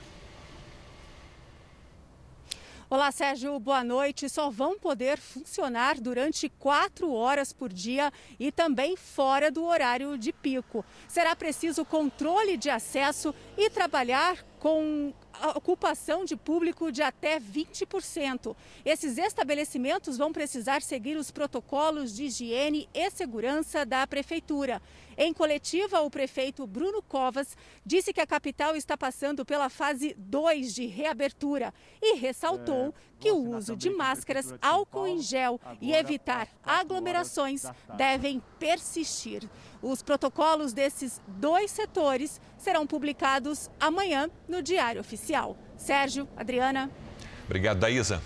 [2.90, 4.28] Olá, Sérgio, boa noite.
[4.28, 10.34] Só vão poder funcionar durante quatro horas por dia e também fora do horário de
[10.34, 10.84] pico.
[11.08, 15.14] Será preciso controle de acesso e trabalhar com
[15.56, 18.56] ocupação de público de até 20%.
[18.86, 24.82] Esses estabelecimentos vão precisar seguir os protocolos de higiene e segurança da Prefeitura.
[25.18, 27.56] Em coletiva, o prefeito Bruno Covas
[27.86, 33.32] disse que a capital está passando pela fase 2 de reabertura e ressaltou é, que
[33.32, 37.64] o uso de máscaras, álcool em gel e evitar aglomerações
[37.96, 39.48] devem persistir.
[39.82, 45.58] Os protocolos desses dois setores serão publicados amanhã no Diário Oficial.
[45.76, 46.90] Sérgio, Adriana.
[47.46, 48.24] Obrigado, Daísa.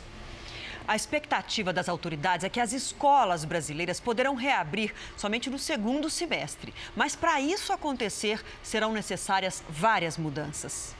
[0.88, 6.72] A expectativa das autoridades é que as escolas brasileiras poderão reabrir somente no segundo semestre.
[6.96, 10.96] Mas para isso acontecer, serão necessárias várias mudanças.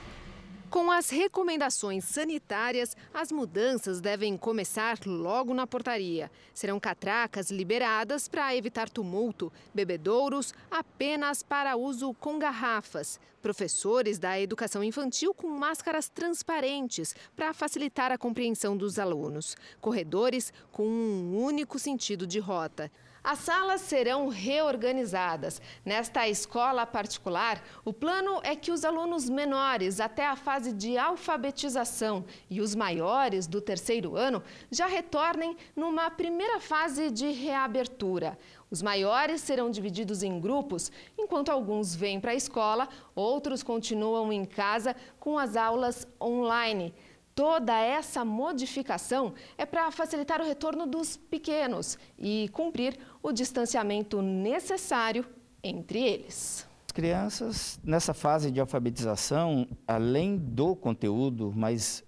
[0.70, 6.30] Com as recomendações sanitárias, as mudanças devem começar logo na portaria.
[6.52, 14.84] Serão catracas liberadas para evitar tumulto, bebedouros apenas para uso com garrafas, professores da educação
[14.84, 22.26] infantil com máscaras transparentes para facilitar a compreensão dos alunos, corredores com um único sentido
[22.26, 22.92] de rota.
[23.30, 25.60] As salas serão reorganizadas.
[25.84, 32.24] Nesta escola particular, o plano é que os alunos menores até a fase de alfabetização
[32.48, 38.38] e os maiores do terceiro ano já retornem numa primeira fase de reabertura.
[38.70, 44.46] Os maiores serão divididos em grupos, enquanto alguns vêm para a escola, outros continuam em
[44.46, 46.94] casa com as aulas online.
[47.38, 55.24] Toda essa modificação é para facilitar o retorno dos pequenos e cumprir o distanciamento necessário
[55.62, 56.66] entre eles.
[56.88, 62.02] As crianças, nessa fase de alfabetização, além do conteúdo, mas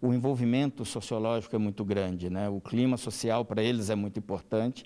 [0.00, 2.48] o envolvimento sociológico é muito grande, né?
[2.48, 4.84] o clima social para eles é muito importante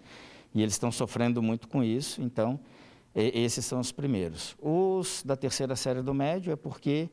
[0.55, 2.59] e eles estão sofrendo muito com isso, então
[3.15, 4.57] esses são os primeiros.
[4.59, 7.11] Os da terceira série do médio é porque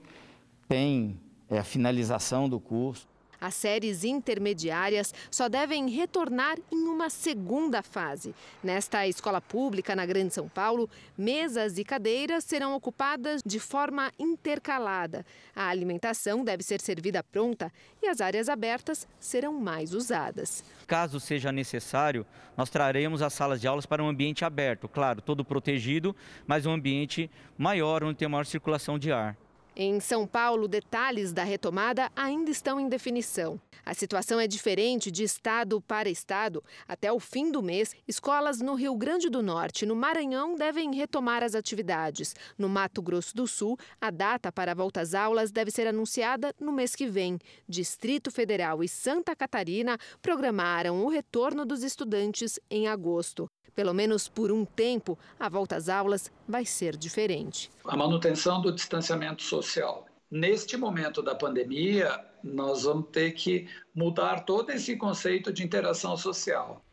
[0.65, 1.19] tem
[1.53, 3.07] é a finalização do curso.
[3.43, 8.33] As séries intermediárias só devem retornar em uma segunda fase.
[8.63, 15.25] Nesta escola pública na Grande São Paulo, mesas e cadeiras serão ocupadas de forma intercalada.
[15.53, 17.69] A alimentação deve ser servida pronta
[18.01, 20.63] e as áreas abertas serão mais usadas.
[20.87, 22.25] Caso seja necessário,
[22.55, 26.15] nós traremos as salas de aulas para um ambiente aberto, claro, todo protegido,
[26.47, 29.35] mas um ambiente maior, onde tem maior circulação de ar.
[29.75, 33.59] Em São Paulo, detalhes da retomada ainda estão em definição.
[33.83, 36.63] A situação é diferente de estado para estado.
[36.87, 40.93] Até o fim do mês, escolas no Rio Grande do Norte e no Maranhão devem
[40.93, 42.35] retomar as atividades.
[42.55, 46.53] No Mato Grosso do Sul, a data para a volta às aulas deve ser anunciada
[46.59, 47.39] no mês que vem.
[47.67, 53.49] Distrito Federal e Santa Catarina programaram o retorno dos estudantes em agosto.
[53.75, 57.71] Pelo menos por um tempo, a volta às aulas vai ser diferente.
[57.85, 60.05] A manutenção do distanciamento social.
[60.29, 66.83] Neste momento da pandemia, nós vamos ter que mudar todo esse conceito de interação social.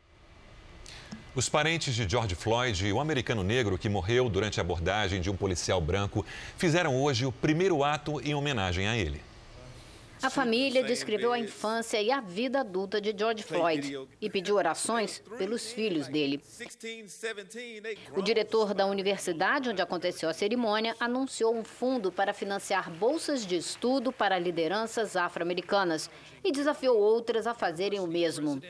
[1.33, 5.35] Os parentes de George Floyd, o americano negro que morreu durante a abordagem de um
[5.35, 6.25] policial branco,
[6.57, 9.21] fizeram hoje o primeiro ato em homenagem a ele.
[10.21, 15.21] A família descreveu a infância e a vida adulta de George Floyd e pediu orações
[15.37, 16.41] pelos filhos dele.
[18.15, 23.55] O diretor da universidade onde aconteceu a cerimônia anunciou um fundo para financiar bolsas de
[23.55, 26.09] estudo para lideranças afro-americanas
[26.43, 28.61] e desafiou outras a fazerem o mesmo.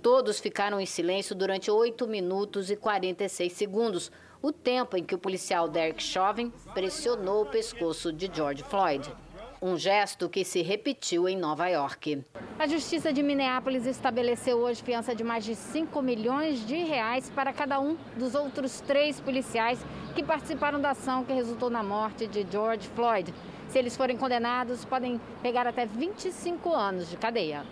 [0.00, 5.18] Todos ficaram em silêncio durante 8 minutos e 46 segundos, o tempo em que o
[5.18, 9.12] policial Derek Chauvin pressionou o pescoço de George Floyd.
[9.60, 12.24] Um gesto que se repetiu em Nova York.
[12.56, 17.52] A Justiça de Minneapolis estabeleceu hoje fiança de mais de 5 milhões de reais para
[17.52, 19.84] cada um dos outros três policiais
[20.14, 23.34] que participaram da ação que resultou na morte de George Floyd.
[23.68, 27.64] Se eles forem condenados, podem pegar até 25 anos de cadeia.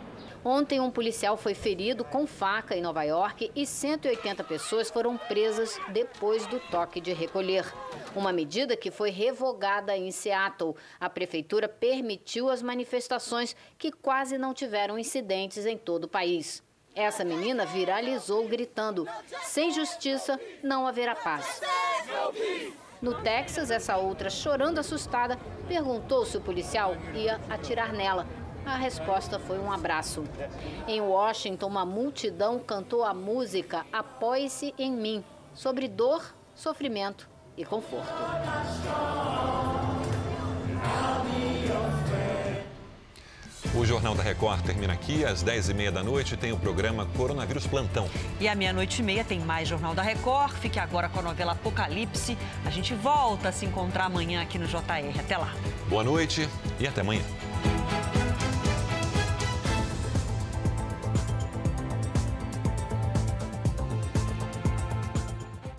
[0.45, 5.79] Ontem, um policial foi ferido com faca em Nova York e 180 pessoas foram presas
[5.89, 7.65] depois do toque de recolher.
[8.15, 10.77] Uma medida que foi revogada em Seattle.
[11.01, 16.63] A prefeitura permitiu as manifestações que quase não tiveram incidentes em todo o país.
[16.95, 19.07] Essa menina viralizou gritando:
[19.43, 21.61] sem justiça não haverá paz.
[23.03, 28.27] No Texas, essa outra, chorando assustada, perguntou se o policial ia atirar nela.
[28.67, 30.25] A resposta foi um abraço.
[30.89, 38.13] Em Washington, uma multidão cantou a música Apoie-se em mim, sobre dor, sofrimento e conforto.
[43.73, 45.25] O Jornal da Record termina aqui.
[45.25, 48.09] Às 10h30 da noite tem o programa Coronavírus Plantão.
[48.41, 50.55] E à meia-noite e meia tem mais Jornal da Record.
[50.55, 52.37] Fique agora com a novela Apocalipse.
[52.65, 55.21] A gente volta a se encontrar amanhã aqui no JR.
[55.21, 55.55] Até lá.
[55.89, 56.49] Boa noite
[56.81, 57.23] e até amanhã.